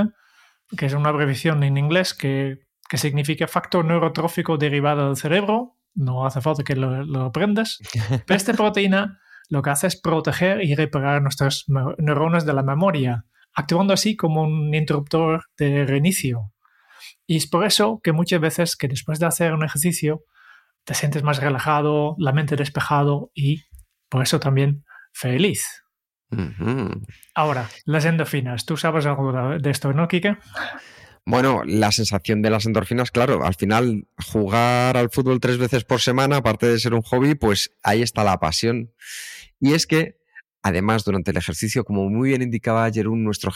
[0.76, 2.58] que es una abreviación en inglés que,
[2.90, 7.78] que significa factor neurotrófico derivado del cerebro, no hace falta que lo, aprendas.
[8.26, 11.64] Pero esta proteína lo que hace es proteger y reparar nuestras
[11.96, 16.52] neuronas de la memoria, actuando así como un interruptor de reinicio.
[17.26, 20.22] Y es por eso que muchas veces que después de hacer un ejercicio
[20.84, 23.64] te sientes más relajado, la mente despejado y
[24.08, 25.82] por eso también feliz.
[27.34, 28.66] Ahora, las endorfinas.
[28.66, 30.36] ¿Tú sabes algo de esto, no, Kike?
[31.24, 36.00] Bueno, la sensación de las endorfinas, claro, al final jugar al fútbol tres veces por
[36.00, 38.92] semana, aparte de ser un hobby, pues ahí está la pasión.
[39.58, 40.18] Y es que,
[40.66, 43.52] además, durante el ejercicio, como muy bien indicaba Jerún, nuestro,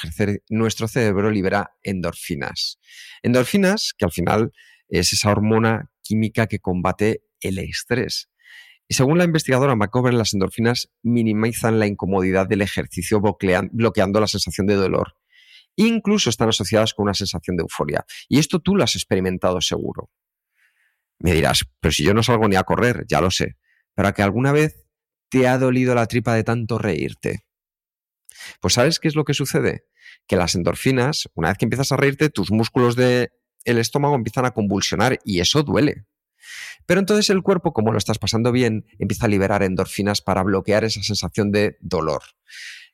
[0.49, 2.79] nuestro cerebro libera endorfinas.
[3.23, 4.53] Endorfinas, que al final
[4.89, 8.29] es esa hormona química que combate el estrés.
[8.89, 14.67] Y según la investigadora McCover, las endorfinas minimizan la incomodidad del ejercicio bloqueando la sensación
[14.67, 15.15] de dolor
[15.77, 18.05] incluso están asociadas con una sensación de euforia.
[18.29, 20.11] Y esto tú lo has experimentado seguro.
[21.19, 23.57] Me dirás, pero si yo no salgo ni a correr, ya lo sé,
[23.95, 24.87] pero que alguna vez
[25.31, 27.45] te ha dolido la tripa de tanto reírte.
[28.61, 29.85] Pues ¿sabes qué es lo que sucede?
[30.27, 33.31] Que las endorfinas, una vez que empiezas a reírte, tus músculos del
[33.65, 36.05] estómago empiezan a convulsionar y eso duele.
[36.87, 40.85] Pero entonces el cuerpo, como lo estás pasando bien, empieza a liberar endorfinas para bloquear
[40.85, 42.23] esa sensación de dolor.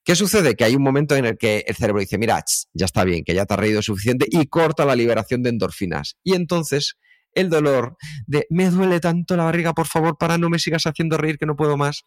[0.04, 0.54] ¿Qué sucede?
[0.54, 2.44] Que hay un momento en el que el cerebro dice, mira,
[2.74, 6.16] ya está bien, que ya te has reído suficiente y corta la liberación de endorfinas.
[6.22, 6.96] Y entonces
[7.36, 7.96] el dolor
[8.26, 11.46] de me duele tanto la barriga, por favor, para no me sigas haciendo reír que
[11.46, 12.02] no puedo más,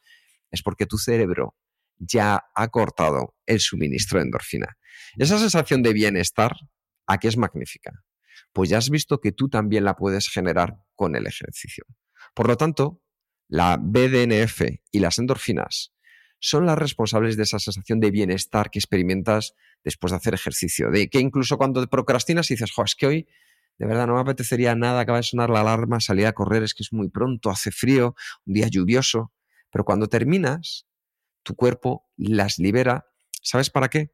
[0.52, 1.56] es porque tu cerebro
[1.98, 4.78] ya ha cortado el suministro de endorfina.
[5.18, 6.54] Esa sensación de bienestar,
[7.06, 8.04] aquí es magnífica.
[8.54, 11.86] Pues ya has visto que tú también la puedes generar con el ejercicio.
[12.34, 13.02] Por lo tanto,
[13.48, 14.62] la BDNF
[14.92, 15.94] y las endorfinas
[16.40, 20.90] son las responsables de esa sensación de bienestar que experimentas después de hacer ejercicio.
[20.90, 23.28] De que incluso cuando procrastinas y dices, jo, es que hoy
[23.80, 26.74] de verdad no me apetecería nada, acaba de sonar la alarma, salir a correr, es
[26.74, 28.14] que es muy pronto, hace frío,
[28.46, 29.32] un día lluvioso.
[29.72, 30.86] Pero cuando terminas,
[31.44, 33.08] tu cuerpo las libera.
[33.42, 34.12] ¿Sabes para qué?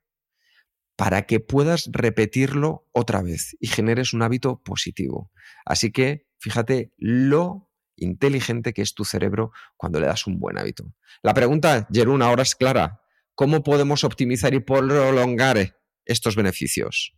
[0.95, 5.31] Para que puedas repetirlo otra vez y generes un hábito positivo.
[5.65, 10.93] Así que fíjate lo inteligente que es tu cerebro cuando le das un buen hábito.
[11.23, 13.01] La pregunta, Jerún, ahora es clara.
[13.33, 15.75] ¿Cómo podemos optimizar y prolongar
[16.05, 17.15] estos beneficios?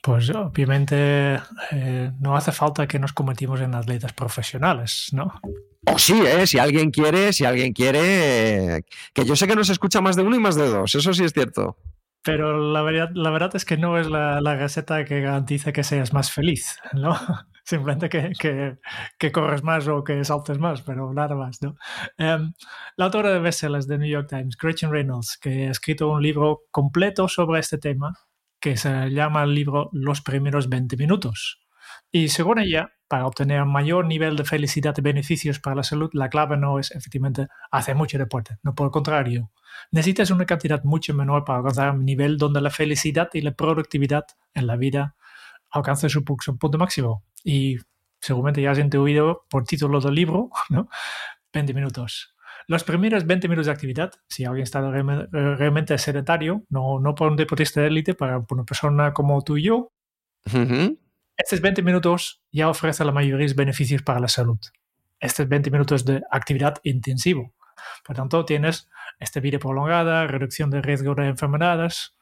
[0.00, 1.40] Pues obviamente
[1.72, 5.40] eh, no hace falta que nos convertimos en atletas profesionales, ¿no?
[5.86, 6.46] O sí, ¿eh?
[6.46, 10.36] si alguien quiere, si alguien quiere, que yo sé que nos escucha más de uno
[10.36, 11.76] y más de dos, eso sí es cierto.
[12.22, 15.84] Pero la verdad, la verdad es que no es la, la receta que garantiza que
[15.84, 17.16] seas más feliz, ¿no?
[17.66, 18.78] simplemente que,
[19.18, 21.60] que, corres más o que saltes más, pero nada más.
[21.62, 21.76] ¿no?
[22.16, 22.52] Em,
[22.96, 26.62] la autora de bestsellers de New York Times, Gretchen Reynolds, que ha escrito un libro
[26.70, 28.14] completo sobre este tema,
[28.60, 31.60] que se llama el libro Los primeros 20 minutos.
[32.10, 36.28] Y según ella, para obtener mayor nivel de felicidad y beneficios para la salud, la
[36.28, 39.50] clave no es efectivamente hacer mucho deporte, no por el contrario.
[39.90, 44.24] Necesitas una cantidad mucho menor para alcanzar un nivel donde la felicidad y la productividad
[44.54, 45.14] en la vida
[45.70, 47.76] alcancen su, punto máximo y
[48.20, 50.88] seguramente ya has intuido por título del libro, ¿no?
[51.52, 52.35] 20 minutos.
[52.68, 57.36] Los primeros 20 minutos de actividad, si alguien está realmente sedentario, no, no por un
[57.36, 59.92] deportista de élite, para una persona como tú y yo,
[61.36, 64.58] estos 20 minutos ya ofrecen la mayoría de beneficios para la salud.
[65.20, 67.54] Estos 20 minutos de actividad intensivo.
[68.04, 72.16] Por tanto, tienes esta vida prolongada, reducción de riesgo de enfermedades,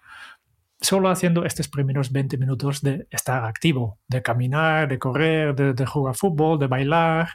[0.81, 6.15] solo haciendo estos primeros 20 minutos de estar activo, de caminar, de correr, de, jugar
[6.15, 7.29] fútbol, de bailar.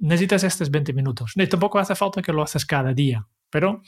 [0.00, 1.32] Necesitas estos 20 minutos.
[1.36, 3.82] Y tampoco hace falta que lo haces cada día, pero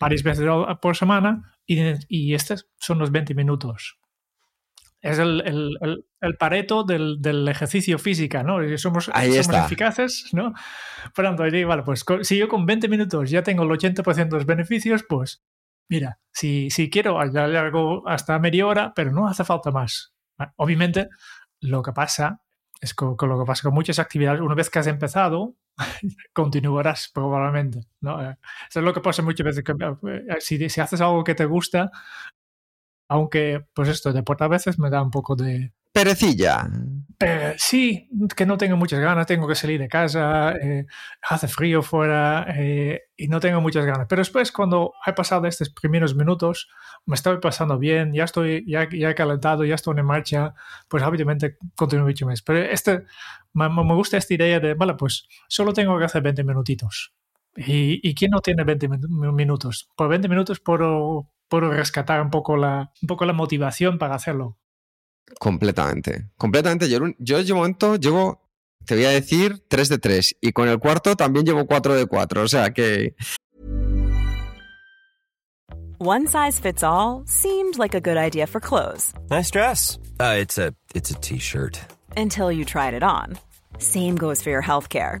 [0.00, 0.46] varias veces
[0.80, 1.78] por semana y,
[2.08, 3.98] y estos son los 20 minutos.
[5.00, 8.56] Es el, el, el, pareto del, del, ejercicio física, ¿no?
[8.78, 10.54] Somos, somos eficaces, ¿no?
[11.14, 14.46] Por tanto, vale, pues si yo con 20 minutos ya tengo el 80% de los
[14.46, 15.44] beneficios, pues
[15.88, 20.14] mira, si, si quiero algo hasta media hora, pero no hace falta más.
[20.56, 21.08] Obviamente,
[21.60, 22.42] lo que pasa
[22.80, 25.54] es con, lo que pasa con muchas actividades, una vez que has empezado,
[26.32, 27.80] continuarás probablemente.
[28.00, 28.22] ¿no?
[28.22, 28.36] Eh,
[28.68, 29.64] eso es lo que pasa muchas veces.
[30.06, 31.90] Eh, si, si haces algo que te gusta,
[33.08, 36.68] aunque, pues esto, deporte a veces me da un poco de, perecilla.
[37.20, 40.86] Eh, sí, que no tengo muchas ganas, tengo que salir de casa, eh,
[41.28, 44.06] hace frío fuera eh, y no tengo muchas ganas.
[44.08, 46.68] Pero después, cuando he pasado estos primeros minutos,
[47.06, 50.54] me estoy pasando bien, ya estoy, ya, ya he calentado, ya estoy en marcha,
[50.86, 52.40] pues obviamente continúo mucho más.
[52.42, 53.04] Pero este,
[53.52, 57.14] me, me, gusta esta idea de, vale, pues solo tengo que hacer 20 minutitos.
[57.56, 58.88] ¿Y, y quién no tiene 20
[59.32, 59.90] minutos?
[59.96, 64.56] Por 20 minutos puedo, puedo rescatar un poco, la, un poco la motivación para hacerlo.
[65.38, 66.30] Completamente.
[66.36, 66.88] Completamente.
[66.88, 68.40] Yo, yo de momento llevo,
[68.84, 70.36] te voy a decir, 3 de 3.
[70.40, 72.42] Y con el cuarto también llevo 4 de 4.
[72.42, 73.14] O sea que.
[76.00, 79.12] One size fits all seemed like a good idea for clothes.
[79.30, 79.98] Nice dress.
[80.20, 80.74] Uh, it's a
[81.20, 81.80] t-shirt.
[82.16, 83.36] Until you tried it on.
[83.78, 85.20] Same goes for your healthcare.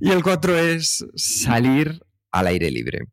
[0.00, 3.06] Y el cuatro es salir al aire libre.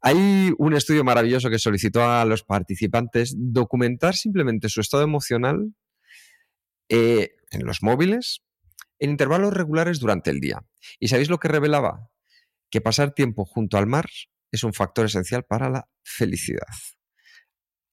[0.00, 5.74] Hay un estudio maravilloso que solicitó a los participantes documentar simplemente su estado emocional
[6.88, 8.42] eh, en los móviles
[8.98, 10.64] en intervalos regulares durante el día.
[10.98, 12.10] ¿Y sabéis lo que revelaba?
[12.70, 14.06] Que pasar tiempo junto al mar
[14.52, 16.66] es un factor esencial para la felicidad.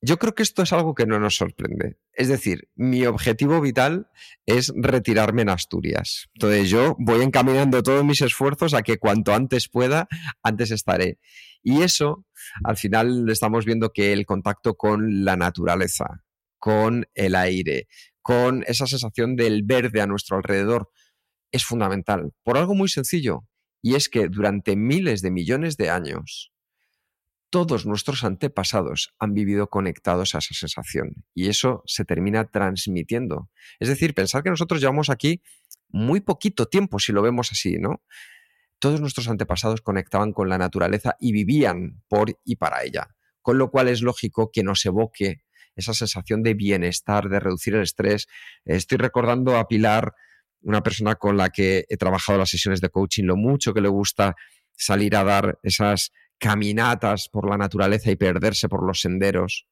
[0.06, 1.98] Yo creo que esto es algo que no nos sorprende.
[2.12, 4.10] Es decir, mi objetivo vital
[4.46, 6.28] es retirarme en Asturias.
[6.34, 10.10] Entonces yo voy encaminando todos mis esfuerzos a que cuanto antes pueda,
[10.44, 11.20] antes estaré.
[11.62, 12.26] Y eso,
[12.66, 16.26] al final estamos viendo que el contacto con la naturaleza,
[16.60, 17.88] con el aire,
[18.22, 20.92] con esa sensación del verde a nuestro alrededor,
[21.50, 22.34] es fundamental.
[22.44, 23.48] Por algo muy sencillo,
[23.82, 26.53] y es que durante miles de millones de años,
[27.54, 33.52] todos nuestros antepasados han vivido conectados a esa sensación y eso se termina transmitiendo.
[33.80, 35.44] Es decir, pensar que nosotros llevamos aquí
[35.90, 38.02] muy poquito tiempo si lo vemos así, ¿no?
[38.80, 43.70] Todos nuestros antepasados conectaban con la naturaleza y vivían por y para ella, con lo
[43.70, 45.44] cual es lógico que nos evoque
[45.76, 48.26] esa sensación de bienestar, de reducir el estrés.
[48.66, 50.16] Estoy recordando a Pilar,
[50.62, 53.90] una persona con la que he trabajado las sesiones de coaching, lo mucho que le
[53.90, 54.36] gusta
[54.76, 56.12] salir a dar esas
[56.44, 59.66] caminatas por la naturaleza y perderse por los senderos.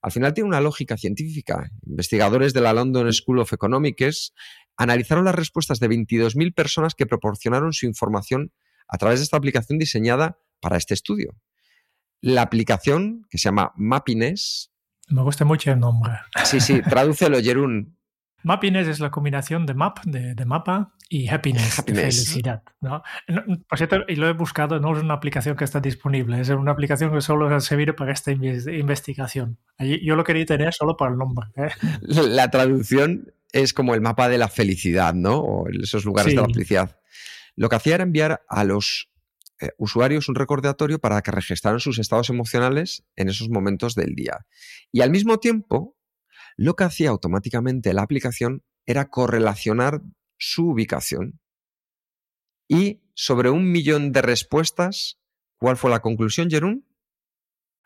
[0.00, 1.70] Al final tiene una lógica científica.
[1.86, 4.32] Investigadores de la London School of Economics
[4.78, 8.52] analizaron las respuestas de 22.000 personas que proporcionaron su información
[8.88, 11.36] a través de esta aplicación diseñada para este estudio.
[12.22, 14.72] La aplicación, que se llama Mappiness.
[15.08, 16.14] Me gusta mucho el nombre.
[16.42, 17.97] Sí, sí, tradúcelo, Jerún.
[18.42, 22.62] Mappiness es la combinación de map, de, mapa, y happiness, felicidad.
[22.80, 23.02] ¿no?
[23.68, 26.72] Por cierto, y lo he buscado, no es una aplicación que está disponible, es una
[26.72, 29.58] aplicación que solo ha servido para esta investigación.
[29.78, 31.48] Yo lo quería tener solo para el nombre.
[31.56, 31.70] ¿eh?
[32.02, 35.38] La traducción es como el mapa de la felicidad, ¿no?
[35.38, 37.00] O esos lugares de la felicidad.
[37.56, 39.10] Lo que hacía era enviar a los
[39.60, 44.46] eh, usuarios un recordatorio para que registraran sus estados emocionales en esos momentos del día.
[44.92, 45.97] Y al mismo tiempo
[46.58, 50.02] lo que hacía automáticamente la aplicación era correlacionar
[50.36, 51.40] su ubicación.
[52.68, 55.20] Y sobre un millón de respuestas,
[55.56, 56.84] ¿cuál fue la conclusión, Jerún?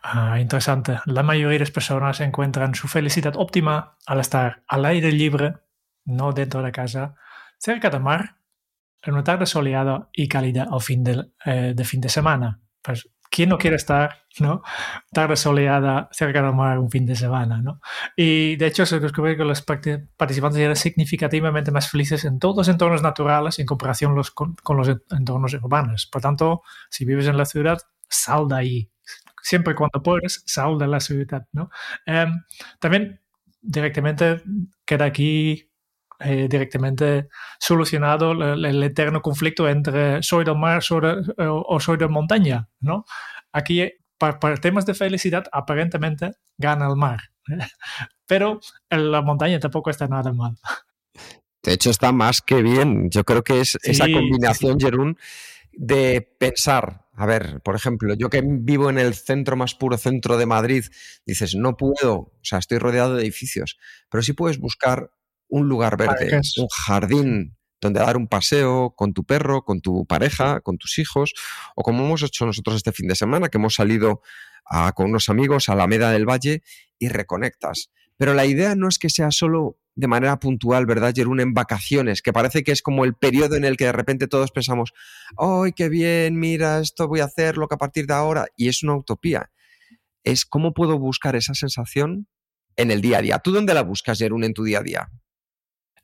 [0.02, 0.98] Ah, interesante.
[1.04, 5.54] La mayoría de las personas encuentran su felicidad óptima al estar al aire libre,
[6.04, 7.14] no dentro de casa,
[7.58, 8.38] cerca del mar,
[9.02, 12.60] en una tarde soleada y cálida al fin de, eh, de fin de semana.
[12.80, 14.62] Pues ¿quién no quiere estar, ¿no?
[15.10, 17.80] Tarde soleada cerca del mar un fin de semana, ¿no?
[18.14, 22.68] Y de hecho se descubrió que los participantes eran significativamente más felices en todos los
[22.68, 26.06] entornos naturales en comparación con, los entornos urbanos.
[26.06, 28.90] Por tanto, si vives en la ciudad, sal de ahí.
[29.42, 31.70] Siempre cuando puedes, sal de la ciudad, ¿no?
[32.04, 32.44] Em,
[32.78, 33.20] también
[33.62, 34.42] directamente
[34.84, 35.71] queda aquí
[36.24, 40.82] eh, directamente solucionado el, eterno conflicto entre soy del mar
[41.38, 43.04] o soy de montaña, ¿no?
[43.52, 47.20] Aquí, para, temas de felicidad, aparentemente gana el mar,
[48.26, 50.56] pero en la montaña tampoco está nada mal.
[51.62, 53.08] De hecho, está más que bien.
[53.10, 55.16] Yo creo que es esa combinación, Jerún,
[55.72, 60.36] de pensar, a ver, por ejemplo, yo que vivo en el centro más puro centro
[60.36, 60.84] de Madrid,
[61.24, 63.78] dices, no puedo, o sea, estoy rodeado de edificios,
[64.10, 65.10] pero sí puedes buscar
[65.52, 70.60] un lugar verde, un jardín donde dar un paseo con tu perro, con tu pareja,
[70.60, 71.34] con tus hijos,
[71.76, 74.22] o como hemos hecho nosotros este fin de semana, que hemos salido
[74.94, 76.62] con unos amigos a la Meda del Valle
[76.98, 77.90] y reconectas.
[78.16, 81.40] Pero la idea no es que sea solo de manera puntual, ¿verdad, Jerún?
[81.40, 84.52] En vacaciones, que parece que es como el periodo en el que de repente todos
[84.52, 84.94] pensamos,
[85.36, 86.38] ¡ay, qué bien!
[86.38, 88.46] Mira, esto voy a hacerlo que a partir de ahora.
[88.56, 89.50] Y es una utopía.
[90.24, 92.26] Es cómo puedo buscar esa sensación
[92.76, 93.38] en el día a día.
[93.40, 95.10] ¿Tú dónde la buscas, Jerún, en tu día a día?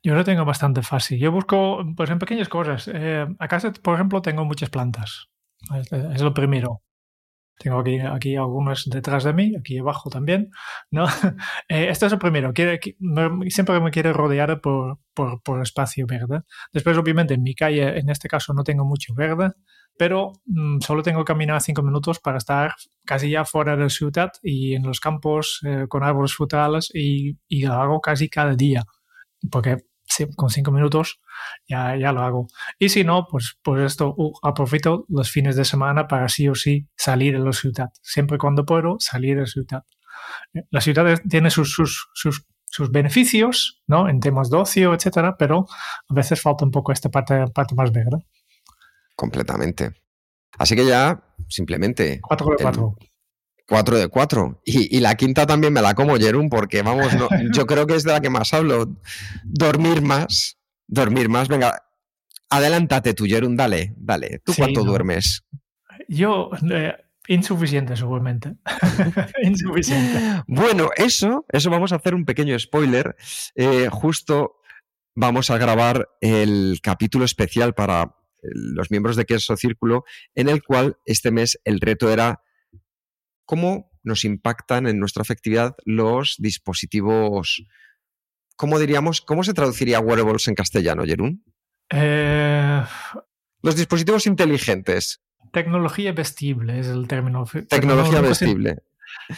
[0.01, 1.19] Yo lo tengo bastante fácil.
[1.19, 2.89] Yo busco, pues en pequeñas cosas.
[2.93, 5.29] Eh, acá, por ejemplo, tengo muchas plantas.
[5.91, 6.83] Es, lo primero.
[7.57, 10.51] Tengo aquí, aquí algunas detrás de mí, aquí abajo también.
[10.91, 11.05] ¿no?
[11.69, 12.53] Eh, esto es lo primero.
[12.53, 12.79] Quiere,
[13.49, 16.41] siempre me quiero rodear por, por, por, espacio verde.
[16.71, 19.51] Después, obviamente, en mi calle, en este caso, no tengo mucho verde,
[19.97, 22.73] pero mm, solo tengo que caminar cinco minutos para estar
[23.05, 27.37] casi ya fuera de la ciudad y en los campos eh, con árboles frutales y,
[27.47, 28.83] y lo hago casi cada día
[29.51, 29.77] porque
[30.35, 31.19] con cinco minutos
[31.67, 32.47] ya, ya lo hago.
[32.77, 36.55] Y si no, pues, pues esto uh, aprovecho los fines de semana para sí o
[36.55, 37.89] sí salir de la ciudad.
[38.01, 39.83] Siempre cuando puedo, salir de la ciudad.
[40.53, 44.09] Eh, la ciudad tiene sus, sus, sus, sus beneficios, ¿no?
[44.09, 45.65] En temas de ocio, etcétera, pero
[46.07, 48.25] a veces falta un poco esta parte, parte más verde.
[49.15, 49.91] Completamente.
[50.57, 52.19] Así que ya, simplemente.
[52.21, 52.95] 4 de 4.
[53.69, 54.61] 4 de 4.
[54.65, 58.03] Y, la quinta también me la como, Jerún, porque vamos, no, yo creo que es
[58.03, 58.89] de la que más hablo.
[59.43, 60.57] Dormir más,
[60.87, 61.47] dormir más.
[61.47, 61.83] Venga,
[62.49, 64.41] adelántate tú, Jerún, dale, dale.
[64.43, 65.45] ¿Tú cuánto duermes?
[66.07, 66.95] Yo, eh,
[67.27, 68.55] Insuficiente, seguramente.
[69.43, 70.43] Insuficiente.
[70.47, 73.15] Bueno, eso, eso vamos a hacer un pequeño spoiler.
[73.53, 74.55] Eh, justo
[75.13, 80.97] vamos a grabar el capítulo especial para los miembros de Queso Círculo, en el cual
[81.05, 82.41] este mes el reto era
[83.49, 87.63] cómo nos impactan en nuestra afectividad los dispositivos.
[88.55, 89.21] ¿Cómo diríamos?
[89.21, 91.43] ¿Cómo se traduciría wearables en castellano, Jerún?
[91.89, 92.83] Eh,
[93.63, 95.19] Los dispositivos inteligentes.
[95.51, 97.43] tecnología vestible es el término.
[97.67, 98.77] Tecnología se- vestible.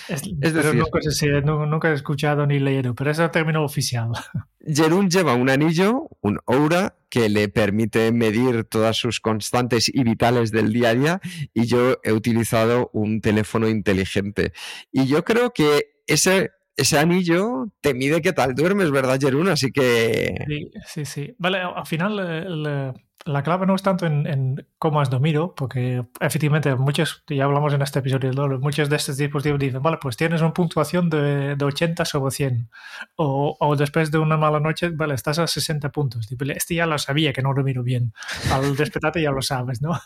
[0.09, 4.09] Es- Es decir- nunca, nu- nunca he escuchado ni leído, pero es el término oficial.
[4.65, 10.51] Jerún lleva un anillo, un Oura, que le permite medir todas sus constantes y vitales
[10.51, 11.21] del día a día,
[11.53, 14.53] y yo he utilizado un teléfono inteligente.
[14.91, 19.49] Y yo creo que ese, ese anillo te mide qué tal duermes, ¿verdad, Jerún?
[19.49, 20.35] Así que...
[20.47, 21.35] Sí, sí, sí.
[21.37, 22.93] Vale, al final eh, el-
[23.25, 27.73] la clave no es tanto en, en cómo has dormido, porque efectivamente muchos, ya hablamos
[27.73, 28.59] en este episodio, ¿no?
[28.59, 32.69] muchos de estos dispositivos dicen, vale, pues tienes una puntuación de, de 80 sobre 100,
[33.15, 36.27] o, o después de una mala noche, vale, estás a 60 puntos.
[36.31, 38.13] Este ya lo sabía que no dormido bien.
[38.51, 39.99] Al despertarte ya lo sabes, ¿no?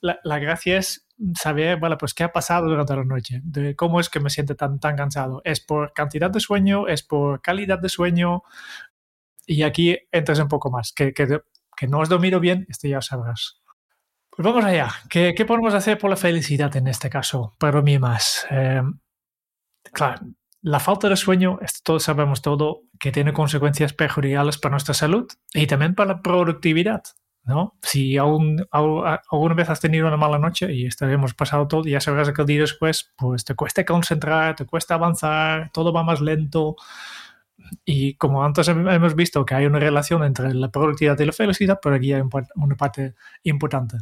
[0.00, 4.00] La, la gracia es saber, vale, pues qué ha pasado durante la noche, de cómo
[4.00, 5.42] es que me siento tan, tan cansado.
[5.44, 6.88] ¿Es por cantidad de sueño?
[6.88, 8.42] ¿Es por calidad de sueño?
[9.46, 11.40] Y aquí entras un poco más, que, que,
[11.80, 13.62] que no has dormido bien, esto ya sabrás.
[14.28, 14.92] Pues vamos allá.
[15.08, 17.54] ¿Qué, qué podemos hacer por la felicidad en este caso?
[17.58, 18.46] Para mí más.
[18.50, 18.82] Eh,
[19.90, 20.20] claro,
[20.60, 25.26] la falta de sueño, esto todos sabemos todo, que tiene consecuencias perjudiciales para nuestra salud
[25.54, 27.02] y también para la productividad.
[27.44, 27.78] ¿no?
[27.80, 31.98] Si aún, alguna vez has tenido una mala noche y esto hemos pasado todo, ya
[31.98, 36.20] sabrás que el día después pues te cuesta concentrar, te cuesta avanzar, todo va más
[36.20, 36.76] lento.
[37.84, 41.32] Y como antes hem- hemos visto que hay una relación entre la productividad y la
[41.32, 42.22] felicidad, pero aquí hay
[42.54, 43.96] una parte importante.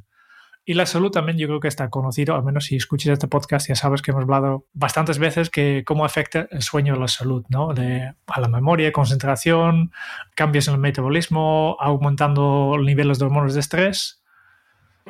[0.65, 3.69] Y la salud también yo creo que está conocido, al menos si escuchas este podcast
[3.71, 7.43] ya sabes que hemos hablado bastantes veces que cómo afecta el sueño a la salud,
[7.49, 7.71] ¿no?
[7.71, 9.93] A la memoria, concentración,
[10.35, 14.18] cambios en el metabolismo, aumentando niveles de hormonas de estrés.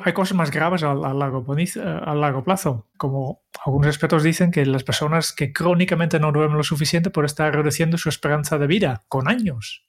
[0.03, 4.51] Hay cosas más graves a, a largo, poniz- a largo plazo, como algunos expertos dicen
[4.51, 8.67] que las personas que crónicamente no duermen lo suficiente por estar reduciendo su esperanza de
[8.67, 9.85] vida con años.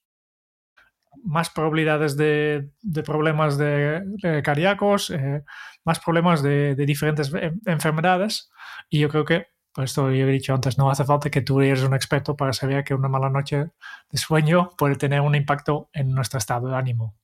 [1.22, 5.44] Más probabilidades de, de problemas de, de cardíacos, eh,
[5.84, 8.50] más problemas de, de diferentes en- enfermedades.
[8.88, 11.61] Y yo creo que, pues esto yo he dicho antes, no hace falta que tú
[11.61, 13.70] eres un experto para saber que una mala noche
[14.11, 17.16] de sueño puede tener un impacto en nuestro estado de ánimo.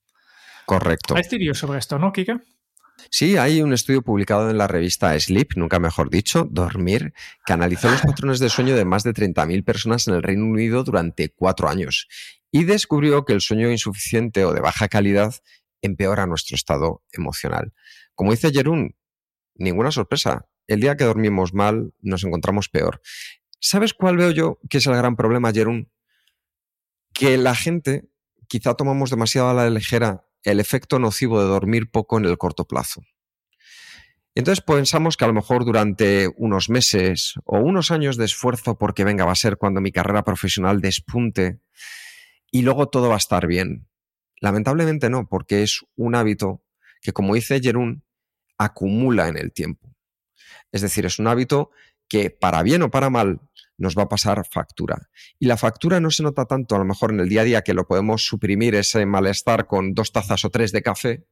[0.66, 1.14] Correcto.
[1.14, 2.41] Hay estudios sobre esto, ¿no, Kika?
[3.11, 7.91] Sí, hay un estudio publicado en la revista Sleep, nunca mejor dicho, Dormir, que analizó
[7.91, 11.69] los patrones de sueño de más de 30.000 personas en el Reino Unido durante cuatro
[11.69, 12.09] años
[12.51, 15.35] y descubrió que el sueño insuficiente o de baja calidad
[15.83, 17.73] empeora nuestro estado emocional.
[18.15, 18.97] Como dice Jerún,
[19.55, 20.49] ninguna sorpresa.
[20.67, 23.01] El día que dormimos mal nos encontramos peor.
[23.61, 25.91] ¿Sabes cuál veo yo que es el gran problema, Jerún?
[27.13, 28.09] Que la gente
[28.49, 32.65] quizá tomamos demasiado a la ligera el efecto nocivo de dormir poco en el corto
[32.67, 33.03] plazo.
[34.37, 39.03] Entonces pensamos que a lo mejor durante unos meses o unos años de esfuerzo, porque
[39.03, 41.59] venga, va a ser cuando mi carrera profesional despunte
[42.51, 43.89] y luego todo va a estar bien.
[44.41, 46.63] Lamentablemente no, porque es un hábito
[47.01, 48.05] que, como dice Jerún,
[48.57, 49.97] acumula en el tiempo.
[50.71, 51.71] Es decir, es un hábito
[52.09, 53.41] que para bien o para mal
[53.79, 55.09] nos va a pasar factura.
[55.39, 57.62] Y la factura no se nota tanto a lo mejor en el día a día
[57.62, 61.27] que lo podemos suprimir ese malestar con dos tazas o tres de café,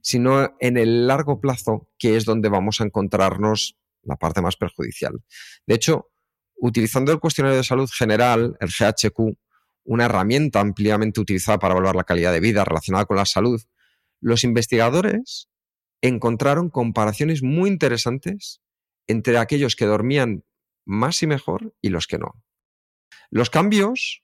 [0.00, 5.22] sino en el largo plazo, que es donde vamos a encontrarnos la parte más perjudicial.
[5.66, 6.10] De hecho,
[6.56, 9.36] utilizando el cuestionario de salud general, el GHQ,
[9.84, 13.60] una herramienta ampliamente utilizada para evaluar la calidad de vida relacionada con la salud,
[14.20, 15.48] los investigadores
[16.00, 18.60] encontraron comparaciones muy interesantes
[19.06, 20.44] entre aquellos que dormían
[20.84, 22.42] más y mejor y los que no.
[23.30, 24.22] Los cambios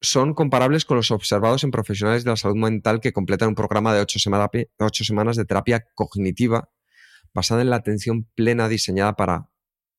[0.00, 3.92] son comparables con los observados en profesionales de la salud mental que completan un programa
[3.94, 4.18] de ocho,
[4.78, 6.70] ocho semanas de terapia cognitiva
[7.34, 9.50] basada en la atención plena diseñada para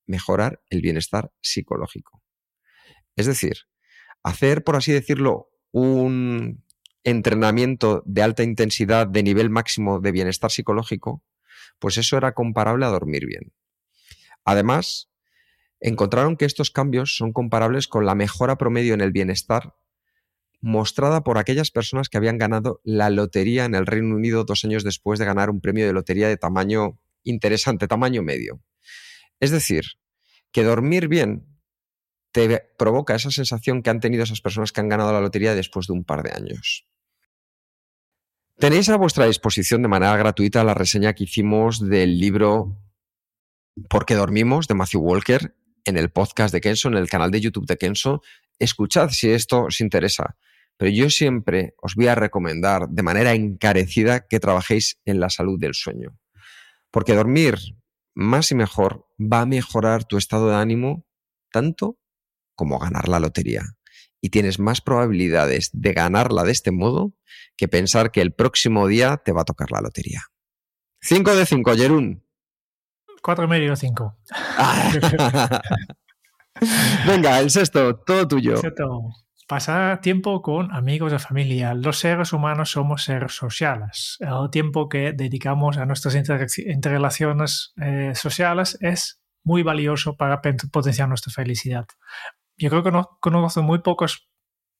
[0.08, 2.24] mejorar el bienestar psicológico.
[3.16, 3.58] Es decir,
[4.24, 6.64] hacer, por así decirlo, un
[7.04, 11.24] entrenamiento de alta intensidad de nivel máximo de bienestar psicológico,
[11.80, 13.54] pues eso era comparable a dormir bien.
[14.46, 15.09] Además,
[15.80, 19.76] encontraron que estos cambios son comparables con la mejora promedio en el bienestar
[20.62, 24.84] mostrada por aquellas personas que habían ganado la lotería en el Reino Unido dos años
[24.84, 28.62] después de ganar un premio de lotería de tamaño interesante, tamaño medio.
[29.40, 29.86] Es decir,
[30.52, 31.46] que dormir bien
[32.32, 35.88] te provoca esa sensación que han tenido esas personas que han ganado la lotería después
[35.88, 36.86] de un par de años.
[38.58, 42.78] Tenéis a vuestra disposición de manera gratuita la reseña que hicimos del libro
[43.90, 45.56] Porque dormimos de Matthew Walker
[45.90, 48.22] en el podcast de Kenso, en el canal de YouTube de Kenso.
[48.60, 50.38] Escuchad si esto os interesa.
[50.78, 55.60] Pero yo siempre os voy a recomendar de manera encarecida que trabajéis en la salud
[55.60, 56.18] del sueño.
[56.92, 57.58] Porque dormir
[58.16, 61.06] más y mejor va a mejorar tu estado de ánimo
[61.52, 62.00] tanto
[62.56, 63.64] como ganar la lotería.
[64.22, 67.14] Y tienes más probabilidades de ganarla de este modo
[67.58, 70.24] que pensar que el próximo día te va a tocar la lotería.
[71.02, 72.29] 5 de 5, Jerún.
[73.22, 74.18] 4 y medio, 5.
[77.08, 78.58] Venga, el sexto, todo tuyo.
[78.58, 79.02] Sexto.
[79.48, 81.74] Pasar tiempo con amigos de familia.
[81.74, 84.18] Los seres humanos somos seres sociales.
[84.20, 90.40] El tiempo que dedicamos a nuestras interrelaciones eh, sociales es muy valioso para
[90.72, 91.88] potenciar nuestra felicidad.
[92.58, 94.30] Yo creo que no, conozco muy pocas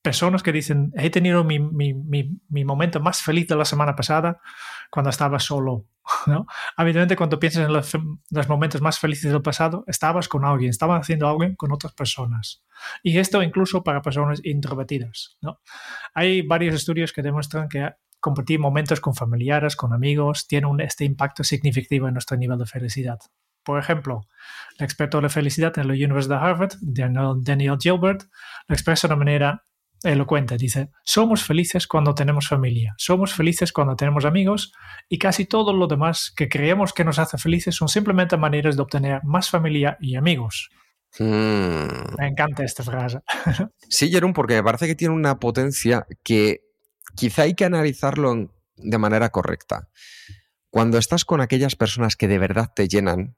[0.02, 4.40] personas que dicen, he tenido mi, mi, mi, momento más feliz de la semana pasada
[4.90, 5.86] cuando estaba solo.
[6.28, 6.46] ¿no?
[6.76, 7.92] Habitualmente cuando piensas en los,
[8.32, 12.64] los, momentos más felices del pasado, estabas con alguien, estabas haciendo algo con otras personas.
[13.04, 15.38] Y esto incluso para personas introvertidas.
[15.42, 15.60] ¿no?
[16.14, 21.06] Hay varios estudios que demuestran que compartir momentos con familiares, con amigos, tiene un, este
[21.06, 23.20] impacto significativo en nuestro nivel de felicidad.
[23.64, 24.28] Por ejemplo,
[24.78, 28.24] el experto de felicidad en la Universidad de Harvard, Daniel Gilbert,
[28.68, 29.66] lo expresa de una manera
[30.04, 30.58] elocuente.
[30.58, 34.74] Dice, somos felices cuando tenemos familia, somos felices cuando tenemos amigos
[35.08, 38.82] y casi todo lo demás que creemos que nos hace felices son simplemente maneras de
[38.82, 40.70] obtener más familia y amigos.
[41.18, 42.16] Hmm.
[42.18, 43.20] Me encanta esta frase.
[43.90, 46.62] Sí, Jerón, porque me parece que tiene una potencia que
[47.16, 49.90] quizá hay que analizarlo de manera correcta.
[50.70, 53.36] Cuando estás con aquellas personas que de verdad te llenan,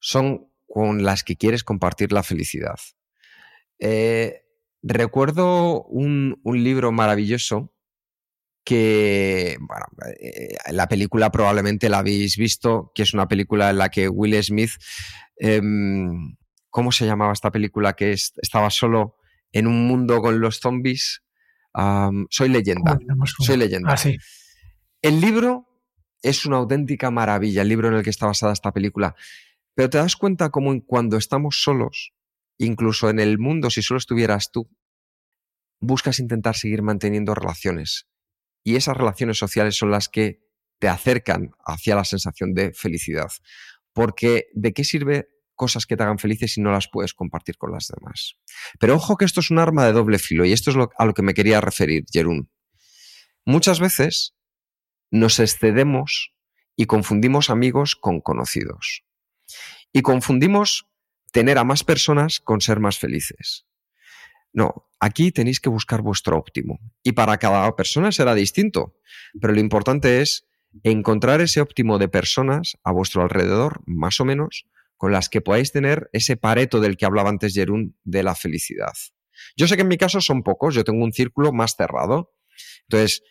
[0.00, 2.78] son con las que quieres compartir la felicidad.
[3.78, 4.42] Eh,
[4.82, 7.72] recuerdo un, libro maravilloso
[8.64, 9.86] que, bueno,
[10.20, 14.40] eh, la película probablemente la habéis visto, que es una película en la que Will
[14.42, 14.72] Smith,
[15.36, 16.36] em,
[16.70, 17.94] ¿cómo se llamaba esta película?
[17.94, 19.16] Que estaba solo
[19.52, 21.22] en un mundo con los zombies.
[22.30, 22.98] soy leyenda.
[23.38, 23.94] soy leyenda.
[23.94, 24.10] Ah,
[25.02, 25.66] el libro
[26.22, 29.14] es una auténtica maravilla, el libro en el que está basada esta película.
[29.74, 32.12] Pero te das cuenta como cuando estamos solos,
[32.58, 34.70] incluso en el mundo, si solo estuvieras tú,
[35.80, 38.08] buscas intentar seguir manteniendo relaciones.
[38.64, 40.40] Y esas relaciones sociales son las que
[40.78, 43.30] te acercan hacia la sensación de felicidad.
[43.92, 47.72] Porque ¿de qué sirve cosas que te hagan felices si no las puedes compartir con
[47.72, 48.36] las demás?
[48.78, 51.14] Pero ojo que esto es un arma de doble filo y esto es a lo
[51.14, 52.50] que me quería referir, Jerún.
[53.44, 54.34] Muchas veces
[55.10, 56.32] nos excedemos
[56.76, 59.04] y confundimos amigos con conocidos.
[59.92, 60.88] Y confundimos
[61.32, 63.66] tener a más personas con ser más felices.
[64.52, 66.78] No, aquí tenéis que buscar vuestro óptimo.
[67.02, 68.94] Y para cada persona será distinto.
[69.40, 70.46] Pero lo importante es
[70.84, 74.66] encontrar ese óptimo de personas a vuestro alrededor, más o menos,
[74.96, 78.92] con las que podáis tener ese pareto del que hablaba antes Jerún de la felicidad.
[79.56, 82.34] Yo sé que en mi caso son pocos, yo tengo un círculo más cerrado.
[82.82, 83.22] Entonces,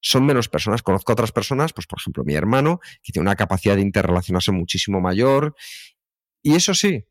[0.00, 0.82] son menos personas.
[0.82, 4.52] Conozco a otras personas, pues por ejemplo mi hermano, que tiene una capacidad de interrelacionarse
[4.52, 5.54] muchísimo mayor
[6.42, 7.04] y eso sí,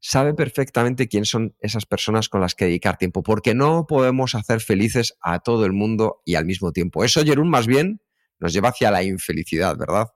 [0.00, 4.60] sabe perfectamente quién son esas personas con las que dedicar tiempo, porque no podemos hacer
[4.60, 7.04] felices a todo el mundo y al mismo tiempo.
[7.04, 8.00] Eso, Jerún, más bien
[8.38, 10.08] nos lleva hacia la infelicidad, ¿verdad?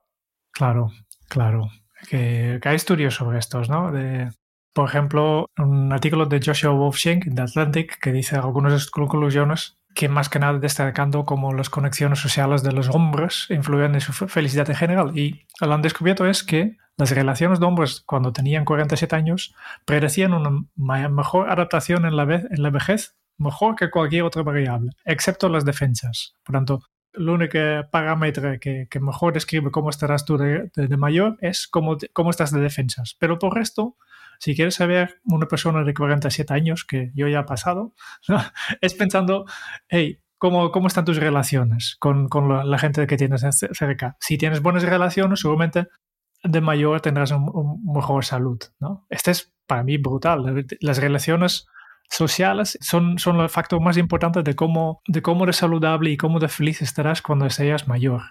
[0.51, 0.91] Claro,
[1.27, 1.69] claro.
[2.09, 3.91] Que, hay estudios sobre estos, ¿no?
[3.91, 4.29] De,
[4.73, 10.29] por ejemplo, un artículo de Joshua Wolfshank de Atlantic que dice algunas conclusiones que más
[10.29, 14.75] que nada destacando cómo las conexiones sociales de los hombres influyen en su felicidad en
[14.75, 15.17] general.
[15.17, 20.33] Y lo han descubierto es que las relaciones de hombres cuando tenían 47 años predecían
[20.33, 20.65] una
[21.09, 26.35] mejor adaptación en la, en la vejez, mejor que cualquier otra variable, excepto las defensas.
[26.43, 26.81] Por tanto,
[27.13, 27.59] el único
[27.91, 33.15] parámetro que, mejor describe cómo estarás tú de, mayor es cómo, cómo estás de defensas.
[33.19, 33.97] Pero por resto,
[34.39, 37.93] si quieres saber una persona de 47 años, que yo ya he pasado,
[38.81, 39.45] es pensando,
[39.87, 44.17] hey, ¿cómo, cómo están tus relaciones con, con la, gente que tienes cerca?
[44.19, 45.87] Si tienes buenas relaciones, seguramente
[46.43, 48.59] de mayor tendrás un, mejor salud.
[48.79, 49.05] ¿no?
[49.09, 50.65] Este es para mí brutal.
[50.81, 51.67] Las relaciones
[52.09, 56.39] sociales son, son el factor más importante de cómo, de cómo de saludable y cómo
[56.39, 58.21] de feliz estarás cuando seas mayor.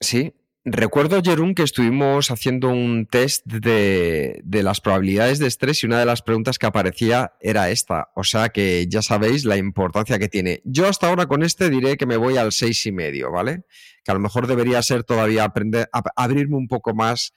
[0.00, 0.34] Sí,
[0.64, 6.06] Recuerdo, Jerún, que estuvimos haciendo un test de, las probabilidades de estrés y una de
[6.06, 8.12] las preguntas que aparecía era esta.
[8.14, 10.62] O sea que ya sabéis la importancia que tiene.
[10.64, 13.64] Yo hasta ahora con este diré que me voy al seis y medio, ¿vale?
[14.04, 17.34] Que a lo mejor debería ser todavía aprender, a, abrirme un poco más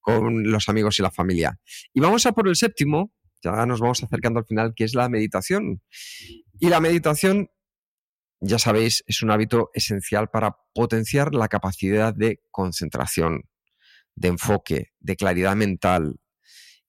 [0.00, 1.60] con los amigos y la familia.
[1.92, 5.08] Y vamos a por el séptimo, ya nos vamos acercando al final, que es la
[5.08, 5.80] meditación.
[6.58, 7.50] Y la meditación
[8.46, 13.48] ya sabéis, es un hábito esencial para potenciar la capacidad de concentración,
[14.14, 16.20] de enfoque, de claridad mental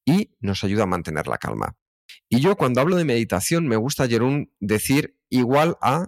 [0.03, 1.78] y nos ayuda a mantener la calma.
[2.30, 4.08] Y yo cuando hablo de meditación me gusta,
[4.60, 6.06] decir igual a,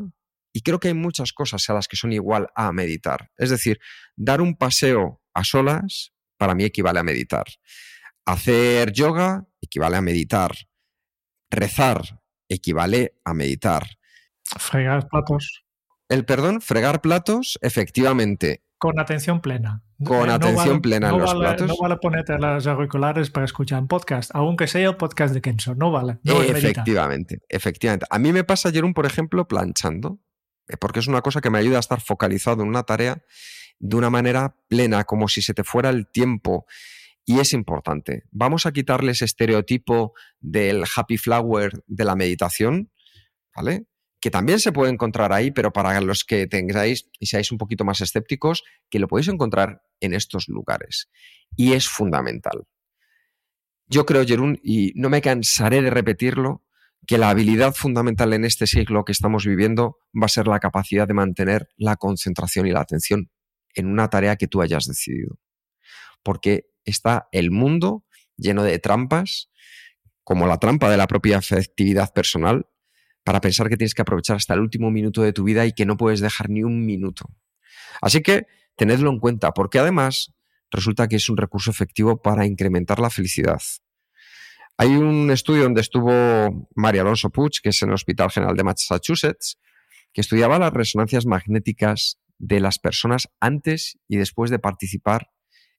[0.54, 3.32] y creo que hay muchas cosas a las que son igual a meditar.
[3.38, 3.80] Es decir,
[4.16, 7.46] dar un paseo a solas para mí equivale a meditar.
[8.26, 10.52] Hacer yoga equivale a meditar.
[11.50, 13.97] Rezar equivale a meditar.
[14.58, 15.64] Fregar platos.
[16.10, 18.64] El perdón, fregar platos, efectivamente.
[18.78, 19.84] Con atención plena.
[20.04, 21.68] Con Eh, atención vale- plena en no los vale, platos.
[21.68, 25.74] No vale ponerte los auriculares para escuchar un podcast, aunque sea el podcast de Kenzo.
[25.76, 26.20] No vale.
[26.24, 28.06] No efectivamente, efectivamente.
[28.10, 30.20] A mí me pasa, Jerón, por ejemplo, planchando,
[30.68, 33.24] eh, porque es una cosa que me ayuda a estar focalizado en una tarea
[33.80, 36.66] de una manera plena, como si se te fuera el tiempo.
[37.26, 38.24] Y es importante.
[38.32, 42.92] Vamos a quitarle ese estereotipo del happy flower de la meditación,
[43.56, 43.88] ¿vale?
[44.20, 47.86] Que también se puede encontrar ahí, pero para los que tengáis y seáis un poquito
[47.86, 51.10] más escépticos, que lo podéis encontrar en estos lugares.
[51.56, 52.64] Y es fundamental.
[53.88, 56.64] Yo creo, Jerún, y no me cansaré de repetirlo,
[57.06, 61.08] que la habilidad fundamental en este siglo que estamos viviendo va a ser la capacidad
[61.08, 63.30] de mantener la concentración y la atención
[63.76, 65.40] en una tarea que tú hayas decidido.
[66.22, 68.04] Porque está el mundo
[68.36, 69.50] lleno de trampas,
[70.24, 72.68] como la trampa de la propia efectividad personal,
[73.28, 75.86] para pensar que tienes que aprovechar hasta el último minuto de tu vida y que
[75.86, 77.26] no puedes dejar ni un minuto.
[78.02, 78.48] Así que
[78.78, 80.34] tenedlo en cuenta, porque además
[80.72, 83.60] resulta que es un recurso efectivo para incrementar la felicidad.
[84.78, 88.64] Hay un estudio donde estuvo María Alonso Puig, que es en el Hospital General de
[88.64, 89.60] Massachusetts,
[90.14, 95.32] que estudiaba las resonancias magnéticas de las personas antes y después de participar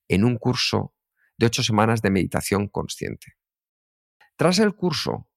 [0.07, 0.93] en un curso
[1.39, 3.37] de ocho semanas de meditación consciente.
[4.37, 5.28] Tras el curso,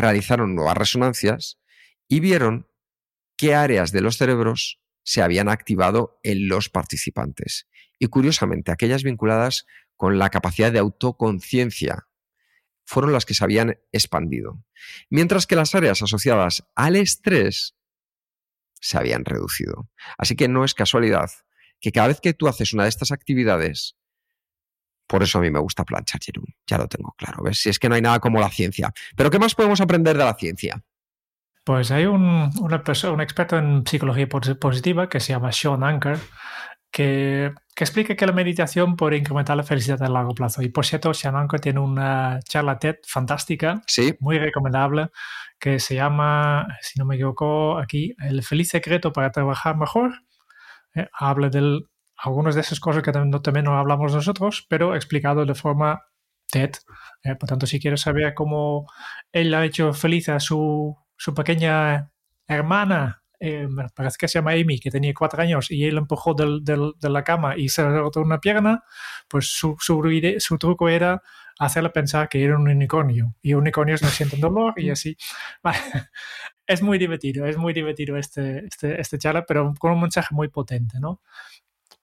[0.00, 1.60] realizaron nuevas resonancias
[2.08, 2.68] y vieron
[3.36, 7.68] qué áreas de los cerebros se habían activado en los participantes.
[7.98, 12.06] Y curiosamente, aquellas vinculadas con la capacidad de autoconciencia
[12.84, 14.64] fueron las que se habían expandido,
[15.10, 17.76] mientras que las áreas asociadas al estrés
[18.80, 19.88] se habían reducido.
[20.18, 21.30] Así que no es casualidad
[21.80, 23.96] que cada vez que tú haces una de estas actividades,
[25.10, 27.58] por eso a mí me gusta planchar, Jerún, ya lo tengo claro, ¿ves?
[27.58, 28.92] Si es que no hay nada como la ciencia.
[29.16, 30.80] Pero ¿qué más podemos aprender de la ciencia?
[31.64, 35.82] Pues hay un, una persona, un experto en psicología pos- positiva que se llama Sean
[35.82, 36.18] Anker,
[36.92, 40.62] que, que explica que la meditación puede incrementar la felicidad a largo plazo.
[40.62, 45.08] Y por cierto, Sean Anker tiene una charla TED fantástica, Sí, muy recomendable,
[45.58, 50.12] que se llama, si no me equivoco, aquí, El feliz secreto para trabajar mejor.
[50.94, 51.80] Eh, habla de
[52.22, 56.02] algunas de esas cosas que no, también no hablamos nosotros, pero explicado de forma
[56.50, 56.72] TED.
[57.22, 58.86] Eh, por tanto, si quieres saber cómo
[59.32, 62.10] él ha hecho feliz a su, su pequeña
[62.46, 66.62] hermana, eh, parece que se llama Amy, que tenía cuatro años, y él empujó del,
[66.64, 68.82] del- de la cama y se roto una pierna,
[69.28, 70.02] pues su, su,
[70.38, 71.22] su truco era
[71.58, 73.34] hacerle pensar que era un unicornio.
[73.42, 75.16] Y unicornios no sienten dolor y así.
[75.62, 75.78] Vale.
[76.66, 80.48] Es muy divertido, es muy divertido este, este, este charla, pero con un mensaje muy
[80.48, 81.20] potente, ¿no?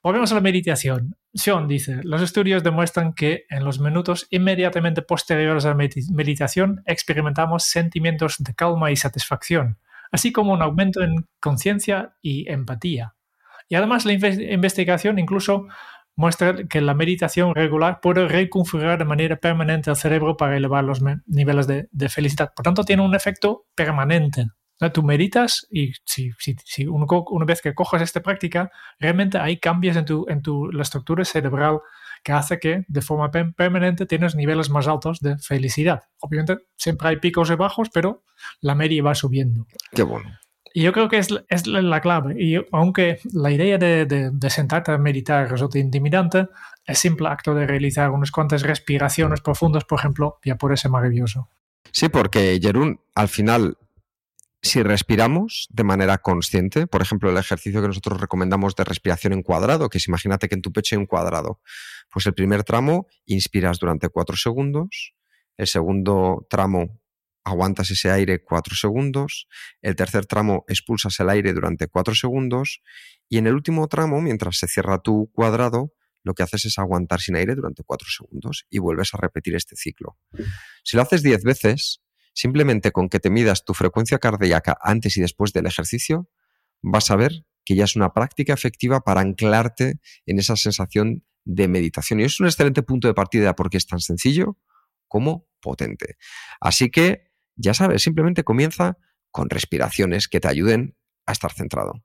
[0.04, 1.16] Volvemos a la meditación.
[1.34, 6.82] Sean dice, los estudios demuestran que en los minutos inmediatamente posteriores a la medit- meditación
[6.86, 9.80] experimentamos sentimientos de calma y satisfacción,
[10.12, 13.16] así como un aumento en conciencia y empatía.
[13.70, 15.68] Y además la inve- investigación incluso
[16.16, 21.00] muestra que la meditación regular puede reconfigurar de manera permanente el cerebro para elevar los
[21.28, 22.52] niveles de felicidad.
[22.56, 24.48] Por tanto, tiene un efecto permanente.
[24.80, 24.92] ¿No?
[24.92, 29.58] Tú meditas y si, si, si uno una vez que coges esta práctica, realmente hay
[29.58, 31.80] cambios en, tu, en tu, la estructura cerebral
[32.24, 36.04] que hace que de forma per- permanente tienes niveles más altos de felicidad.
[36.20, 38.24] Obviamente siempre hay picos y bajos, pero
[38.62, 39.66] la media va subiendo.
[39.94, 40.30] qué bueno.
[40.74, 42.36] Y yo creo que es, es la- la clave.
[42.38, 46.48] Y aunque la idea de, de- de sentarte a meditar resulta intimidante,
[46.86, 51.50] el simple acto de realizar unas cuantas respiraciones profundas, por ejemplo, ya puede ser maravilloso.
[51.92, 53.78] Sí, porque Jerún, al final,
[54.62, 59.43] si respiramos de manera consciente, por ejemplo, el ejercicio que nosotros recomendamos de respiración en
[59.43, 61.62] cuadrado, que es imagínate que en tu pecho hay un cuadrado,
[62.12, 65.14] pues el primer tramo inspiras durante cuatro segundos,
[65.58, 66.99] el segundo tramo
[67.43, 69.47] aguantas ese aire cuatro segundos,
[69.82, 72.82] el tercer tramo expulsas el aire durante cuatro segundos
[73.30, 75.93] y en el último tramo, mientras se cierra tu cuadrado,
[76.24, 79.78] lo que haces es aguantar sin aire durante cuatro segundos y vuelves a repetir este
[79.78, 80.18] ciclo.
[80.84, 82.01] Si lo haces diez veces,
[82.38, 86.30] simplemente con que te midas tu frecuencia cardíaca antes y después del ejercicio,
[86.84, 87.32] vas a ver
[87.66, 92.20] que ya es una práctica efectiva para anclarte en esa sensación de meditación.
[92.20, 94.60] Y es un excelente punto de partida porque es tan sencillo
[95.08, 96.18] como potente.
[96.62, 99.00] Así que, ya sabes, simplemente comienza
[99.32, 102.04] con respiraciones que te ayuden a estar centrado.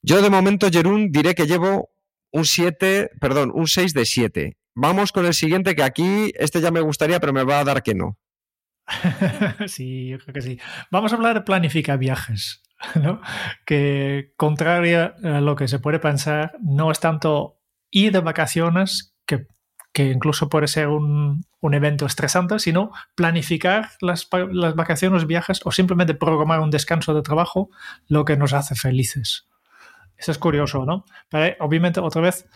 [0.00, 1.90] Yo de momento, Jerún, diré que llevo
[2.30, 4.58] un 7, perdón, un 6 de 7.
[4.76, 7.82] vamos con el siguiente, que aquí este ya me gustaría, pero me va a dar
[7.82, 8.21] que no.
[9.66, 10.58] sí, yo creo que sí.
[10.90, 12.62] Vamos a hablar de planificar viajes,
[12.94, 13.20] ¿no?
[13.66, 19.46] que contrario a lo que se puede pensar, no es tanto ir de vacaciones, que,
[19.92, 25.72] que incluso puede ser un, un, evento estresante, sino planificar las, las vacaciones, viajes o
[25.72, 27.70] simplemente programar un descanso de trabajo,
[28.08, 29.46] lo que nos hace felices.
[30.16, 31.04] Eso es curioso, ¿no?
[31.28, 32.46] Pero obviamente, otra vez,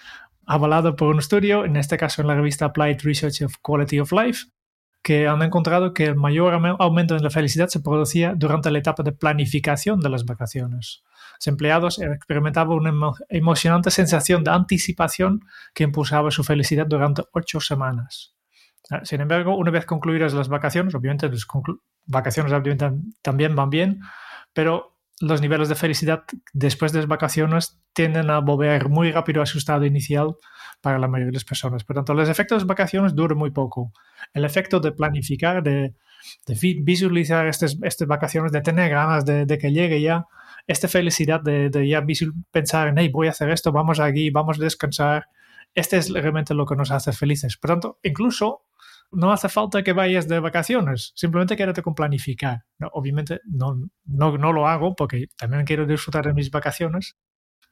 [0.46, 4.12] avalado por un estudio, en este caso en la revista Applied Research of Quality of
[4.12, 4.46] Life,
[5.06, 9.04] que han encontrado que el mayor aumento en la felicidad se producía durante la etapa
[9.04, 11.04] de planificación de las vacaciones.
[11.38, 15.42] Los empleados experimentaban una emocionante sensación de anticipación
[15.74, 18.34] que impulsaba su felicidad durante ocho semanas.
[18.90, 21.46] Ah, sin embargo, una vez concluidas las vacaciones, obviamente las
[22.06, 22.52] vacaciones
[23.22, 24.00] también van bien,
[24.52, 29.46] pero los niveles de felicidad después de las vacaciones tienden a volver muy rápido a
[29.46, 30.34] su estado inicial
[30.86, 31.82] para la mayoría de las personas.
[31.82, 33.90] Por tanto, los efectos de vacaciones duran muy poco.
[34.32, 35.94] El efecto de planificar, de,
[36.80, 40.26] visualizar estas, estas, vacaciones, de tener ganas de, que llegue ya,
[40.64, 42.06] esta felicidad de, ya
[42.52, 45.26] pensar en, hey, voy a hacer esto, vamos aquí, vamos a descansar,
[45.74, 47.56] este es realmente lo que nos hace felices.
[47.56, 48.62] Por tanto, incluso
[49.10, 52.64] no hace falta que vayas de vacaciones, simplemente quédate con planificar.
[52.92, 57.16] obviamente no, no, no, lo hago porque también quiero disfrutar de mis vacaciones,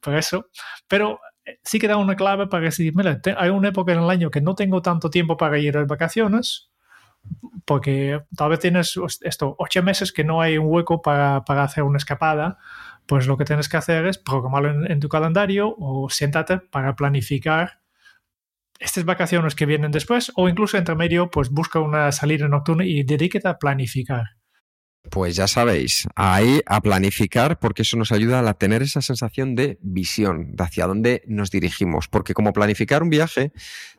[0.00, 0.48] por eso,
[0.88, 1.20] pero
[1.62, 4.40] sí que da una clave para decir, mira, hay una época en el año que
[4.40, 6.70] no tengo tanto tiempo para ir de vacaciones,
[7.64, 11.84] porque tal vez tienes esto, ocho meses que no hay un hueco para, para hacer
[11.84, 12.58] una escapada,
[13.06, 16.96] pues lo que tienes que hacer es programarlo en, en tu calendario o siéntate para
[16.96, 17.80] planificar
[18.78, 23.02] estas vacaciones que vienen después o incluso entre medio, pues busca una salida nocturna y
[23.02, 24.36] dedíquete a planificar.
[25.10, 29.78] Pues ya sabéis, ahí a planificar porque eso nos ayuda a tener esa sensación de
[29.82, 33.52] visión, de hacia dónde nos dirigimos, porque como planificar un viaje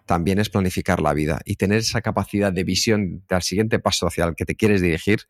[0.05, 4.25] también es planificar la vida y tener esa capacidad de visión del siguiente paso hacia
[4.25, 5.27] el que te quieres dirigir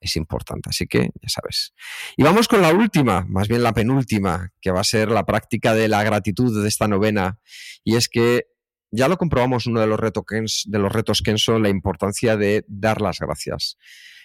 [0.00, 1.74] es importante, así que ya sabes.
[2.16, 5.74] Y vamos con la última, más bien la penúltima, que va a ser la práctica
[5.74, 7.38] de la gratitud de esta novena,
[7.84, 8.46] y es que
[8.90, 13.00] ya lo comprobamos uno de los, retos de los retos Kenso, la importancia de dar
[13.00, 13.76] las gracias.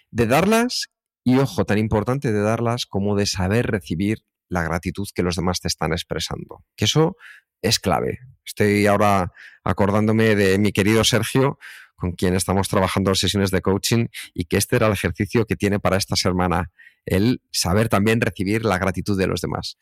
[0.09, 0.89] De darlas,
[1.23, 5.61] y ojo, tan importante de darlas como de saber recibir la gratitud que los demás
[5.61, 6.63] te están expresando.
[6.75, 7.15] Que eso
[7.61, 8.19] es clave.
[8.45, 9.31] Estoy ahora
[9.63, 11.57] acordándome de mi querido Sergio,
[11.95, 15.79] con quien estamos trabajando sesiones de coaching, y que este era el ejercicio que tiene
[15.79, 16.71] para esta semana,
[17.05, 19.77] el saber también recibir la gratitud de los demás.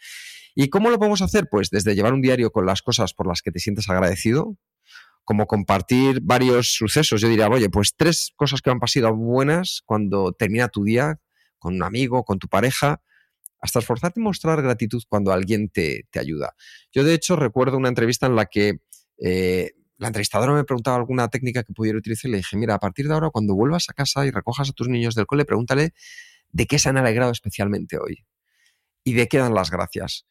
[0.54, 1.48] ¿Y cómo lo podemos hacer?
[1.50, 4.58] Pues desde llevar un diario con las cosas por las que te sientes agradecido,
[5.24, 7.22] como compartir varios sucesos.
[7.22, 11.20] Yo diría, oye, pues tres cosas que han pasado buenas cuando termina tu día
[11.62, 13.02] con un amigo, con tu pareja,
[13.60, 16.56] hasta esforzarte en mostrar gratitud cuando alguien te, ayuda.
[16.92, 18.80] Yo, de hecho, recuerdo una entrevista en la que
[19.24, 22.80] eh, la entrevistadora me preguntaba alguna técnica que pudiera utilizar y le dije, mira, a
[22.80, 25.94] partir de ahora, cuando vuelvas a casa y recojas a tus niños del cole, pregúntale
[26.50, 28.26] de qué se han alegrado especialmente hoy
[29.04, 30.26] y de qué dan las gracias.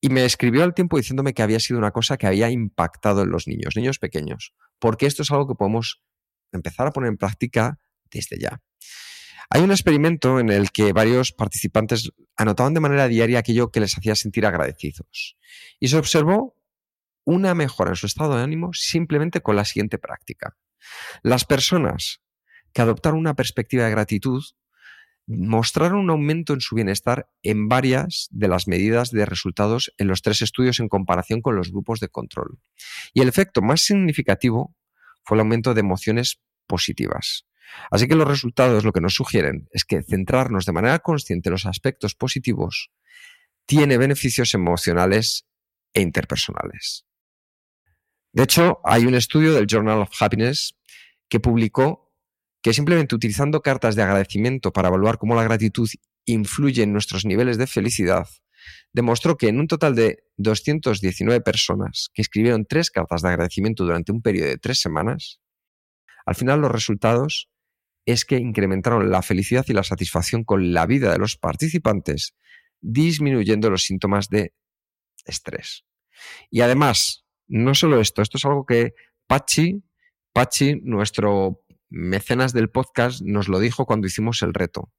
[0.00, 3.30] Y me escribió al tiempo diciéndome que había sido una cosa que había impactado en
[3.30, 6.00] los niños, niños pequeños, porque esto es algo que podemos
[6.50, 7.78] empezar a poner en práctica
[8.10, 8.62] desde ya.
[9.50, 13.96] Hay un experimento en el que varios participantes anotaban de manera diaria aquello que les
[13.96, 15.36] hacía sentir agradecidos.
[15.80, 16.54] Y se observó
[17.24, 20.56] una mejora en su estado de ánimo simplemente con la siguiente práctica.
[21.22, 22.20] Las personas
[22.72, 24.42] que adoptaron una perspectiva de gratitud
[25.26, 30.22] mostraron un aumento en su bienestar en varias de las medidas de resultados en los
[30.22, 32.58] tres estudios en comparación con los grupos de control.
[33.12, 34.74] Y el efecto más significativo
[35.24, 37.46] fue el aumento de emociones positivas.
[37.90, 41.52] Así que los resultados lo que nos sugieren es que centrarnos de manera consciente en
[41.52, 42.90] los aspectos positivos
[43.66, 45.46] tiene beneficios emocionales
[45.92, 47.06] e interpersonales.
[48.32, 50.74] De hecho, hay un estudio del Journal of Happiness
[51.28, 52.14] que publicó
[52.62, 55.88] que simplemente utilizando cartas de agradecimiento para evaluar cómo la gratitud
[56.24, 58.26] influye en nuestros niveles de felicidad,
[58.92, 64.12] demostró que en un total de 219 personas que escribieron tres cartas de agradecimiento durante
[64.12, 65.40] un periodo de tres semanas,
[66.26, 67.48] al final los resultados
[68.12, 72.34] es que incrementaron la felicidad y la satisfacción con la vida de los participantes,
[72.80, 74.54] disminuyendo los síntomas de
[75.26, 75.84] estrés.
[76.50, 78.94] Y además, no solo esto, esto es algo que
[79.26, 79.84] Pachi,
[80.32, 84.90] Pachi, nuestro mecenas del podcast nos lo dijo cuando hicimos el reto.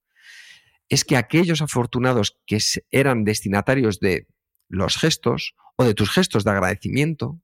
[0.88, 2.60] Es que aquellos afortunados que
[2.92, 4.28] eran destinatarios de
[4.68, 7.42] los gestos o de tus gestos de agradecimiento,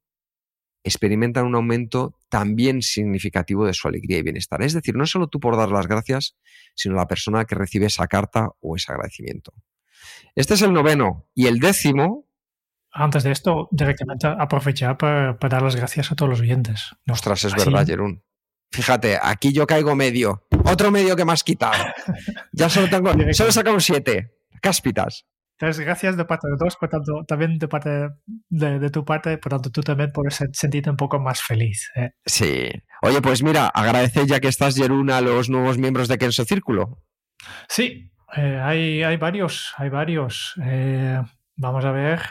[0.86, 4.61] experimentan un aumento también significativo de su alegría y bienestar.
[4.61, 6.38] Es decir, no solo tú por dar las gracias,
[6.75, 9.51] sino la persona que recibe esa carta o ese agradecimiento.
[10.36, 11.27] Este es el noveno.
[11.33, 12.27] Y el décimo,
[12.91, 16.91] antes de esto, directamente aprovechar para, dar las gracias a todos los oyentes.
[17.09, 18.23] Ostras, es verdad, Jerún.
[18.71, 20.45] Fíjate, aquí yo caigo medio.
[20.65, 21.83] Otro medio que me has quitado.
[22.51, 23.11] Ya solo tengo.
[23.33, 24.36] solo he sacado un siete.
[24.61, 25.25] Cáspitas.
[25.58, 28.10] Entonces, gracias de parte de todos, por tanto, también de parte
[28.49, 31.89] de, tu parte, por tanto, tú también puedes sentirte un poco más feliz.
[31.95, 32.12] ¿eh?
[32.26, 32.70] Sí.
[33.01, 37.01] Oye, pues mira, agradece ya que estás, Jerún, a los nuevos miembros de Kenso Círculo.
[37.70, 40.56] Sí, eh, hay, hay varios, hay varios.
[40.62, 41.22] Eh,
[41.56, 42.22] vamos a ver.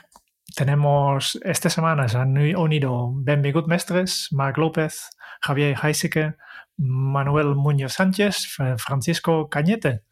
[0.54, 5.08] Tenemos, esta semana se han unido Ben Bigut Mestres, Marc López,
[5.40, 6.34] Javier Heiseke,
[6.76, 10.02] Manuel Muñoz Sánchez, Francisco Cañete.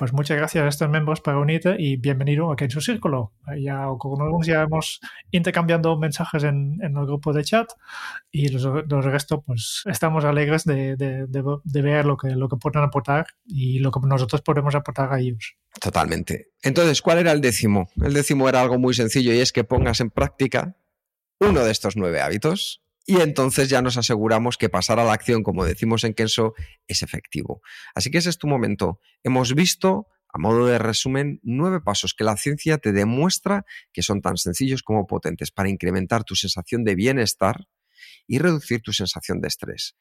[0.00, 3.34] Pues muchas gracias a estos miembros para unirte y bienvenido aquí en su círculo.
[3.62, 4.98] Ya algunos ya hemos
[5.30, 7.70] intercambiando mensajes en, en, el grupo de chat
[8.30, 12.82] y los, los pues estamos alegres de, de, de, ver lo que, lo que pueden
[12.82, 15.56] aportar y lo que nosotros podemos aportar a ellos.
[15.78, 16.48] Totalmente.
[16.62, 17.90] Entonces, ¿cuál era el décimo?
[18.02, 20.76] El décimo era algo muy sencillo y es que pongas en práctica
[21.40, 25.42] uno de estos nueve hábitos y entonces ya nos aseguramos que pasar a la acción,
[25.42, 26.54] como decimos en Kenso,
[26.86, 27.62] es efectivo.
[27.94, 29.00] Así que ese es tu momento.
[29.22, 34.20] Hemos visto, a modo de resumen, nueve pasos que la ciencia te demuestra que son
[34.20, 37.66] tan sencillos como potentes para incrementar tu sensación de bienestar
[38.26, 39.96] y reducir tu sensación de estrés.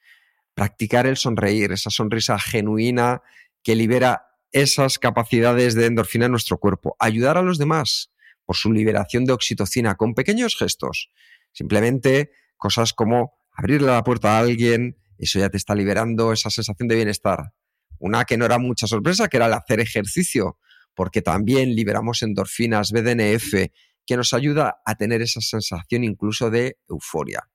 [0.54, 3.22] Practicar el sonreír, esa sonrisa genuina
[3.64, 6.96] que libera esas capacidades de endorfina en nuestro cuerpo.
[7.00, 8.12] Ayudar a los demás
[8.46, 11.12] por su liberación de oxitocina con pequeños gestos.
[11.52, 16.90] Simplemente Cosas como abrirle la puerta a alguien, eso ya te está liberando esa sensación
[16.90, 17.54] de bienestar.
[18.00, 20.60] Una que no era mucha sorpresa, que era el hacer ejercicio,
[20.94, 23.72] porque también liberamos endorfinas, BDNF,
[24.06, 27.50] que nos ayuda a tener esa sensación incluso de euforia.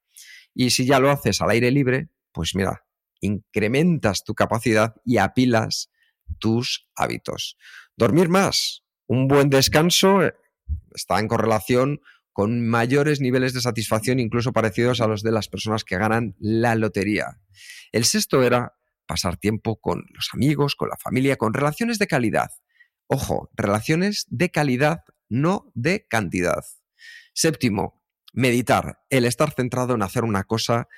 [0.55, 2.87] Y si ya lo haces al aire libre, pues mira,
[3.21, 5.91] incrementas tu capacidad y apilas
[6.39, 7.59] tus hábitos.
[7.95, 10.35] Dormir más, un buen descanso eh,
[10.95, 12.01] está en correlación
[12.35, 16.75] con mayores niveles de satisfacción, incluso parecidos a los de las personas que ganan la
[16.75, 17.39] lotería.
[17.93, 18.75] El sexto era
[19.07, 22.51] pasar tiempo con los amigos, con la familia, con relaciones de calidad.
[23.07, 26.65] Ojo, relaciones de calidad, no de cantidad.
[27.35, 30.89] Séptimo, meditar, el estar centrado en hacer una cosa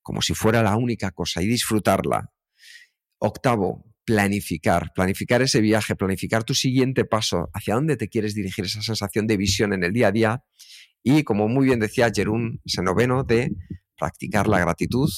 [0.00, 2.32] como si fuera la única cosa y disfrutarla.
[3.18, 8.80] Octavo, planificar, planificar ese viaje, planificar tu siguiente paso, hacia dónde te quieres dirigir, esa
[8.80, 10.44] sensación de visión en el día a día
[11.08, 13.54] y como muy bien decía Jerún Senoveno, de
[13.96, 15.08] practicar la gratitud.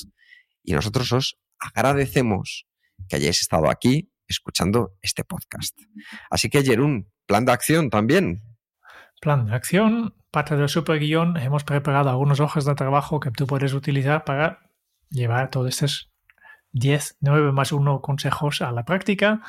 [0.62, 2.66] Y nosotros os agradecemos
[3.09, 5.80] que hayáis estado aquí escuchando este podcast.
[6.28, 8.43] Así que, Jerún, plan de acción también.
[9.22, 13.47] Plan de acción, parte del super guion, hemos preparado algunos hojas de trabajo que tú
[13.47, 14.70] puedes utilizar para
[15.09, 16.12] llevar todos estos
[16.79, 19.41] 10, 9 más 1 consejos a la práctica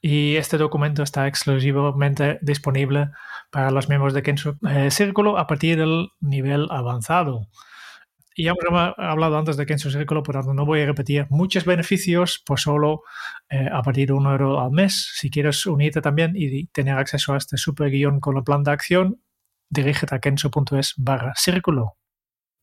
[0.00, 3.10] y este documento está exclusivamente disponible
[3.50, 7.48] para los miembros de Kenso eh, Círculo a partir del nivel avanzado.
[8.36, 11.64] Y ya hemos hablado antes de Kenso Círculo, por tanto no voy a repetir muchos
[11.64, 13.02] beneficios por solo
[13.48, 15.12] eh, a partir de un euro al mes.
[15.14, 18.72] Si quieres unirte también y tener acceso a este super guion con el plan de
[18.72, 19.20] acción,
[19.70, 21.96] dirígete a kenso.es barra círculo.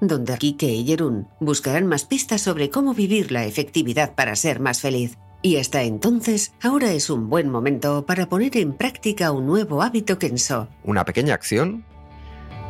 [0.00, 4.80] donde Kike y Jerún buscarán más pistas sobre cómo vivir la efectividad para ser más
[4.80, 5.18] feliz.
[5.42, 10.18] Y hasta entonces, ahora es un buen momento para poner en práctica un nuevo hábito
[10.18, 10.68] Kenso.
[10.82, 11.84] Una pequeña acción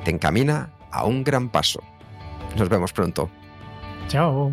[0.04, 1.82] te encamina a un gran paso.
[2.56, 3.30] Nos vemos pronto.
[4.08, 4.52] Chao.